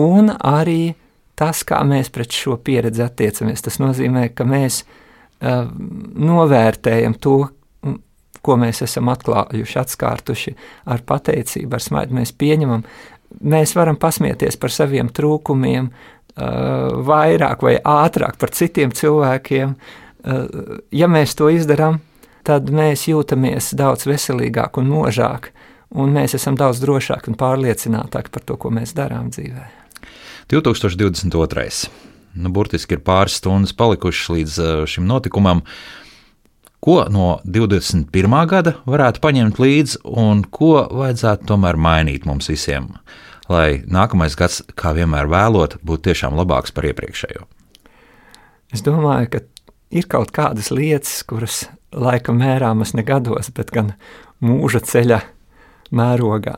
un 0.02 0.34
arī 0.34 0.96
tas, 1.38 1.62
kā 1.68 1.82
mēs 1.86 2.10
pret 2.14 2.34
šo 2.34 2.58
pieredzi 2.58 3.04
attiecamies. 3.06 3.62
Tas 3.66 3.80
nozīmē, 3.82 4.30
ka 4.34 4.48
mēs 4.50 4.82
uh, 4.84 5.68
novērtējam 6.30 7.18
to, 7.22 7.38
ko 8.44 8.58
mēs 8.60 8.84
esam 8.84 9.12
atklājuši, 9.14 9.78
atskārtuši 9.80 10.56
ar 10.92 11.04
pateicību, 11.08 11.78
ar 11.78 11.84
smaidu. 11.84 12.18
Mēs 12.18 12.34
pieņemam, 12.36 12.84
mēs 13.54 13.76
varam 13.78 14.00
pasmieties 14.00 14.60
par 14.60 14.74
saviem 14.74 15.12
trūkumiem, 15.16 15.90
vairāk 16.36 17.62
vai 17.62 17.76
ātrāk 17.78 18.40
par 18.42 18.54
citiem 18.56 18.94
cilvēkiem. 18.96 19.76
Uh, 20.24 20.80
ja 20.96 21.10
mēs 21.12 21.36
to 21.38 21.50
izdarām, 21.52 22.00
tad 22.48 22.72
mēs 22.74 23.08
jūtamies 23.10 23.74
daudz 23.78 24.08
veselīgāk 24.08 24.80
un 24.82 24.90
možāk, 24.92 25.52
un 25.94 26.14
mēs 26.16 26.38
esam 26.40 26.58
daudz 26.60 26.82
drošāki 26.84 27.32
un 27.32 27.40
pārliecinātāki 27.40 28.34
par 28.34 28.46
to, 28.48 28.58
ko 28.58 28.72
mēs 28.74 28.96
darām 28.98 29.30
dzīvē. 29.34 29.68
2022. 30.52 31.92
Nu, 32.34 32.50
burtiski 32.50 32.98
ir 32.98 33.04
pāris 33.06 33.38
stundas 33.38 33.76
palikušas 33.78 34.32
līdz 34.34 34.56
uh, 34.60 34.72
šim 34.90 35.06
notikumam. 35.10 35.62
Ko 36.84 37.04
no 37.14 37.38
21. 37.48 38.34
gada 38.50 38.74
varētu 38.90 39.22
paņemt 39.24 39.60
līdzi, 39.62 40.02
un 40.04 40.42
ko 40.44 40.82
vajadzētu 40.92 41.48
tomēr 41.54 41.78
mainīt 41.80 42.26
mums 42.28 42.50
visiem? 42.52 42.90
Lai 43.52 43.84
nākamais 43.90 44.38
gads, 44.40 44.62
kā 44.80 44.94
vienmēr 44.96 45.28
vēlot, 45.32 45.78
būtu 45.84 46.10
tiešām 46.10 46.38
labāks 46.40 46.74
par 46.76 46.88
iepriekšējo? 46.90 47.48
Es 48.74 48.84
domāju, 48.86 49.30
ka 49.34 49.44
ir 49.94 50.08
kaut 50.10 50.32
kādas 50.34 50.72
lietas, 50.74 51.22
kuras 51.28 51.66
laika 51.94 52.34
mērāmas 52.34 52.96
ne 52.98 53.06
gados, 53.06 53.52
bet 53.54 53.72
gan 53.74 53.94
mūža 54.44 54.82
ceļa 54.88 55.20
mērogā. 55.94 56.56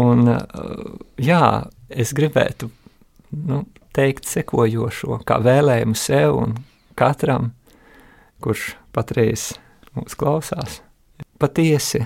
Un, 0.00 0.26
jā, 1.18 1.44
es 1.90 2.12
gribētu 2.14 2.70
nu, 3.30 3.64
teikt 3.94 4.28
sekojošo, 4.30 5.20
kā 5.26 5.40
vēlējumu 5.42 5.98
sev 5.98 6.38
un 6.38 6.54
katram, 6.98 7.52
kurš 8.42 8.74
patreiz 8.94 9.50
mūs 9.96 10.16
klausās. 10.18 10.80
Patiesi 11.40 12.04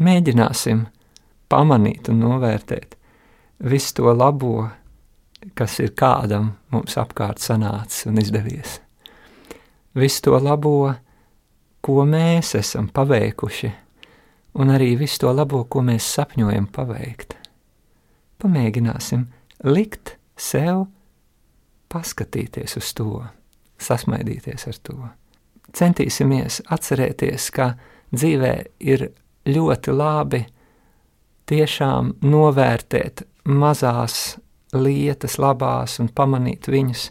mēģināsim 0.00 0.86
pamanīt 1.50 2.08
un 2.12 2.22
novērtēt 2.22 2.96
visu 3.60 3.94
to 3.94 4.12
labo, 4.14 4.68
kas 5.54 5.78
ir 5.80 5.92
kādam 5.96 6.54
mums 6.72 6.96
apkārt 7.00 7.42
sanācis 7.42 8.06
un 8.08 8.20
izdevies. 8.20 8.78
Visu 9.96 10.22
to 10.28 10.38
labo, 10.38 10.92
ko 11.80 12.04
mēs 12.06 12.54
esam 12.58 12.88
paveikuši, 12.94 13.70
un 14.60 14.72
arī 14.72 14.94
visu 15.00 15.24
to 15.24 15.32
labo, 15.34 15.64
ko 15.64 15.82
mēs 15.82 16.06
sapņojam 16.14 16.68
paveikt. 16.72 17.36
Pamēģināsim 18.40 19.26
likt 19.68 20.16
sev 20.40 20.86
paskatīties 21.92 22.78
uz 22.78 22.92
to, 22.96 23.24
sasmaidīties 23.80 24.68
ar 24.70 24.78
to. 24.86 24.98
Centīsimies 25.76 26.62
atcerēties, 26.70 27.50
ka 27.54 27.74
dzīvē 28.14 28.54
ir 28.80 29.10
ļoti 29.46 29.94
labi 29.94 30.44
tiešām 31.50 32.14
novērtēt 32.22 33.24
mazās 33.50 34.36
lietas, 34.76 35.38
labās 35.42 35.98
un 36.02 36.10
pamanīt 36.14 36.68
viņas, 36.70 37.08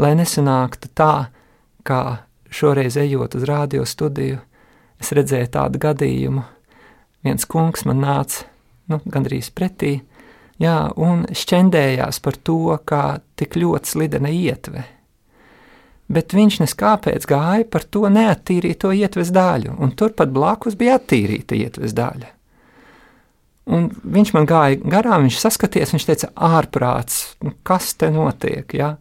lai 0.00 0.14
nesanāktu 0.16 0.90
tā, 0.96 1.28
kā 1.84 2.02
šoreiz 2.52 2.96
ejot 3.00 3.36
uz 3.36 3.44
radio 3.48 3.84
studiju, 3.88 4.40
es 5.00 5.12
redzēju 5.12 5.50
tādu 5.52 5.82
gadījumu. 5.82 6.46
Viens 7.22 7.44
kungs 7.46 7.84
man 7.86 8.00
nāca 8.02 8.48
nu, 8.90 8.98
gandrīz 9.06 9.50
pretī, 9.54 9.98
jā, 10.62 10.76
un 10.96 11.26
šķendējās 11.28 12.18
par 12.24 12.38
to, 12.42 12.78
kā 12.84 13.20
tik 13.38 13.56
ļoti 13.60 13.94
slidena 13.94 14.32
ietve. 14.32 14.84
bet 16.12 16.34
viņš 16.36 16.58
neskāpēc 16.60 17.24
gāja 17.24 17.64
par 17.72 17.86
to 17.88 18.04
neattīrīto 18.12 18.90
ietves 18.92 19.30
daļu, 19.32 19.78
un 19.80 19.94
turpat 19.96 20.28
blakus 20.34 20.76
bija 20.76 20.98
attīrīta 20.98 21.56
ietves 21.56 21.94
daļa. 21.96 22.28
Un 23.70 23.90
viņš 23.94 24.32
man 24.34 24.46
gāja 24.48 24.80
garām, 24.90 25.28
viņš 25.28 25.38
saskaties, 25.38 25.92
viņš 25.94 26.06
teica, 26.08 26.30
ārprāts, 26.34 27.36
nu, 27.46 27.54
kas 27.62 27.92
te 27.94 28.08
notiek, 28.10 28.74
ja? 28.74 28.96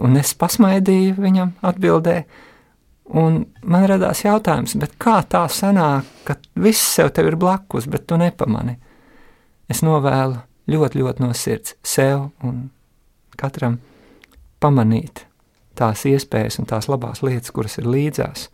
Un 0.00 0.16
es 0.16 0.32
pasmaidīju 0.38 1.18
viņam 1.20 1.52
atbildē, 1.66 2.22
un 3.20 3.42
man 3.60 3.84
radās 3.90 4.22
jautājums, 4.24 4.78
kā 5.02 5.18
tā 5.28 5.42
sanāk, 5.52 6.08
ka 6.24 6.38
viss 6.56 6.94
sev 6.96 7.12
ir 7.20 7.36
blakus, 7.36 7.90
bet 7.90 8.06
tu 8.08 8.16
nepamani? 8.16 8.78
Es 9.68 9.84
novēlu 9.84 10.38
ļoti, 10.70 11.02
ļoti 11.02 11.26
no 11.26 11.34
sirds 11.36 11.76
sev 11.84 12.30
un 12.46 12.70
katram 13.36 13.78
pamanīt 14.62 15.26
tās 15.76 16.06
iespējas 16.08 16.58
un 16.60 16.68
tās 16.68 16.88
labās 16.88 17.22
lietas, 17.24 17.52
kuras 17.52 17.78
ir 17.80 17.88
līdzās, 17.88 18.48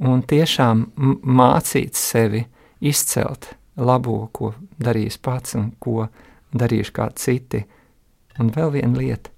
un 0.00 0.22
tiešām 0.24 0.86
mācīt 1.22 1.98
sevi 1.98 2.46
izcelt 2.80 3.52
labo, 3.76 4.28
ko 4.32 4.52
darījis 4.82 5.18
pats 5.22 5.56
un 5.58 5.72
ko 5.80 6.06
darījuši 6.52 6.96
kādi 6.96 7.22
citi. 7.22 7.64
Un 8.40 8.48
vēl 8.52 8.72
viena 8.78 8.98
lieta, 8.98 9.30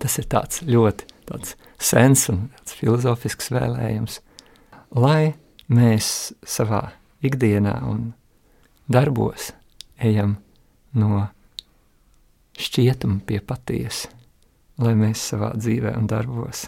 tas 0.00 0.18
ir 0.20 0.28
tāds 0.30 0.62
ļoti 0.68 1.08
tāds 1.30 1.56
sens 1.78 2.26
un 2.32 2.48
tāds 2.56 2.74
filozofisks 2.78 3.52
vēlējums, 3.54 4.18
lai 4.98 5.34
mēs 5.70 6.32
savā 6.42 6.90
ikdienā 7.22 7.76
un 7.86 8.10
darbos 8.90 9.52
ejam 10.02 10.38
no 10.98 11.28
šķietuma 12.60 13.20
pie 13.26 13.38
patiesa, 13.44 14.10
lai 14.80 14.96
mēs 14.98 15.22
savā 15.32 15.52
dzīvē 15.56 15.94
un 15.98 16.08
darbos 16.10 16.66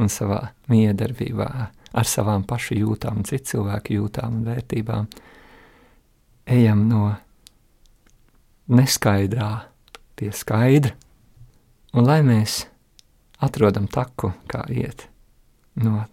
un 0.00 0.10
savā 0.10 0.40
miedarbībā 0.72 1.48
ar 1.92 2.08
savām 2.08 2.46
pašu 2.48 2.80
jūtām 2.80 3.22
citu 3.28 3.52
cilvēku 3.52 4.00
jūtām 4.00 4.40
un 4.40 4.46
vērtībām 4.48 5.08
ejam 6.46 6.86
no 6.88 7.12
neskaidrā 8.72 9.50
pie 10.16 10.30
skaidra, 10.34 10.94
un 11.94 12.06
lai 12.06 12.20
mēs 12.26 12.62
atrodam 13.42 13.88
taku, 13.90 14.32
kā 14.48 14.64
iet 14.70 15.08
no 15.82 16.04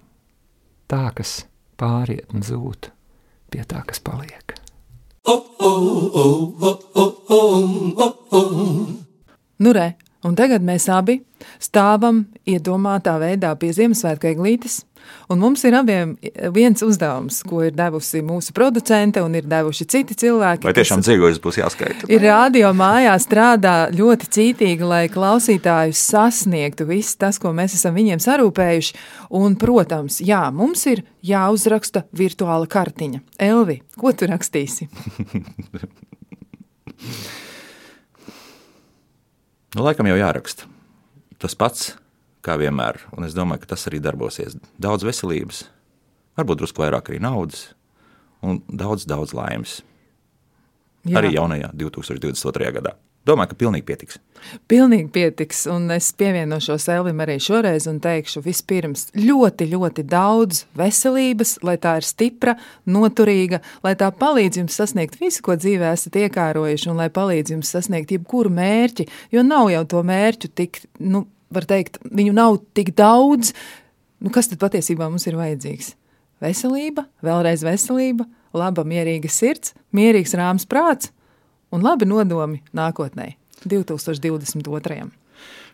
tā, 0.89 1.09
kas 1.15 1.43
pāriet 1.79 2.33
un 2.33 2.43
zūd, 2.43 2.89
pie 3.53 3.63
tā, 3.67 3.83
kas 3.87 4.01
paliek. 4.03 4.55
Nu, 9.59 9.73
re, 9.75 9.87
un 10.23 10.35
tagad 10.39 10.63
mēs 10.65 10.87
abi 10.91 11.19
stāvam 11.61 12.23
iedomātā 12.47 13.17
veidā 13.21 13.51
pie 13.59 13.71
Ziemassvētku 13.75 14.31
eglītes, 14.31 14.81
Un 15.29 15.37
mums 15.41 15.61
ir 15.67 15.75
abiem 15.77 16.15
viens 16.55 16.81
uzdevums, 16.81 17.43
ko 17.45 17.61
ir 17.67 17.73
devusi 17.77 18.21
mūsu 18.25 18.53
producente 18.57 19.21
un 19.21 19.35
ir 19.37 19.45
devuši 19.49 19.85
citi 19.89 20.15
cilvēki. 20.17 20.65
Vai 20.65 20.73
tiešām 20.77 21.03
dzīvojums 21.05 21.41
būs 21.43 21.59
jāskaita? 21.61 22.09
Ir 22.09 22.23
rādio 22.25 22.71
mājā 22.77 23.13
strādā 23.21 23.75
ļoti 23.93 24.25
cītīgi, 24.35 24.83
lai 24.89 25.03
klausītājus 25.13 26.01
sasniegtu 26.09 26.87
viss 26.89 27.17
tas, 27.19 27.37
ko 27.41 27.53
mēs 27.53 27.77
esam 27.77 27.93
viņiem 27.97 28.19
sarūpējuši. 28.25 28.95
Un, 29.37 29.53
protams, 29.61 30.17
jā, 30.25 30.41
mums 30.55 30.81
ir 30.89 31.05
jāuzraksta 31.25 32.03
virtuāla 32.15 32.65
kartiņa. 32.69 33.19
Elvi, 33.49 33.81
ko 33.99 34.09
tu 34.17 34.25
rakstīsi? 34.29 34.89
nu, 39.75 39.81
laikam 39.85 40.09
jau 40.09 40.17
jāraksta. 40.17 40.65
Tas 41.39 41.55
pats 41.55 41.93
kā 42.45 42.55
vienmēr. 42.59 43.01
Un 43.17 43.27
es 43.27 43.35
domāju, 43.37 43.63
ka 43.63 43.73
tas 43.75 43.87
arī 43.89 44.01
darbosies. 44.03 44.57
Daudz 44.81 45.05
veselības, 45.07 45.65
varbūt 46.39 46.63
drusku 46.63 46.85
vairāk 46.85 47.11
arī 47.11 47.21
naudas 47.23 47.69
un 48.45 48.61
daudz, 48.67 49.07
daudz 49.09 49.35
laimes. 49.35 49.79
Jā. 51.07 51.19
Arī 51.21 51.35
jaunajā 51.35 51.71
2022. 51.79 52.73
gadā. 52.75 52.95
Domāju, 53.27 53.51
ka 53.51 53.57
pilnīgi 53.59 53.83
pietiks. 53.85 54.17
Pilnīgi 54.71 55.09
pietiks, 55.13 55.65
un 55.69 55.89
es 55.91 56.07
pievienošos 56.17 56.87
Elvim 56.93 57.19
arī 57.21 57.35
šoreiz 57.43 57.85
un 57.91 57.99
teikšu, 58.01 58.41
vispirms 58.45 59.09
ļoti, 59.17 59.67
ļoti 59.73 60.05
daudz 60.07 60.63
veselības, 60.79 61.57
lai 61.67 61.75
tā 61.83 61.97
ir 61.99 62.07
stipra, 62.07 62.55
noturīga, 62.89 63.59
lai 63.85 63.93
tā 63.99 64.07
palīdz 64.15 64.61
jums 64.61 64.79
sasniegt 64.79 65.19
visu, 65.19 65.43
ko 65.45 65.57
dzīvē 65.59 65.91
esat 65.97 66.15
iekārojuši, 66.23 66.89
un 66.93 67.03
lai 67.03 67.09
palīdz 67.13 67.53
jums 67.57 67.73
sasniegt 67.75 68.15
jebkuru 68.15 68.53
mērķi, 68.55 69.09
jo 69.35 69.43
nav 69.45 69.69
jau 69.75 69.83
to 69.93 70.05
mērķu 70.09 70.53
tik, 70.55 70.81
nu, 71.03 71.25
var 71.53 71.67
teikt, 71.69 71.99
viņu 72.05 72.33
nav 72.35 72.59
tik 72.77 72.93
daudz. 72.97 73.53
Nu, 74.19 74.31
kas 74.33 74.51
tad 74.51 74.61
patiesībā 74.61 75.07
mums 75.09 75.27
ir 75.29 75.37
vajadzīgs? 75.39 75.93
Veselība, 76.43 77.05
vēlreiz 77.25 77.63
veselība, 77.67 78.25
laba, 78.55 78.85
mierīga 78.87 79.31
sirds, 79.31 79.73
mierīgs 79.95 80.35
rāms 80.39 80.67
prāts 80.69 81.11
un 81.75 81.83
labi 81.85 82.07
nodomi 82.09 82.61
nākotnē, 82.75 83.33
2022. 83.65 85.09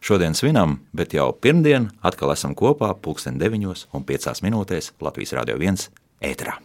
Šodien 0.06 0.36
svinam, 0.38 0.80
bet 0.94 1.16
jau 1.18 1.32
pirmdien 1.34 1.90
atkal 2.06 2.34
esam 2.36 2.54
kopā 2.58 2.92
pulksten 3.02 3.40
9 3.42 3.88
un 3.94 4.06
5 4.06 4.46
minūtēs 4.46 4.94
Latvijas 5.02 5.34
Rādio 5.38 5.58
1 5.58 5.90
ēterā. 6.22 6.60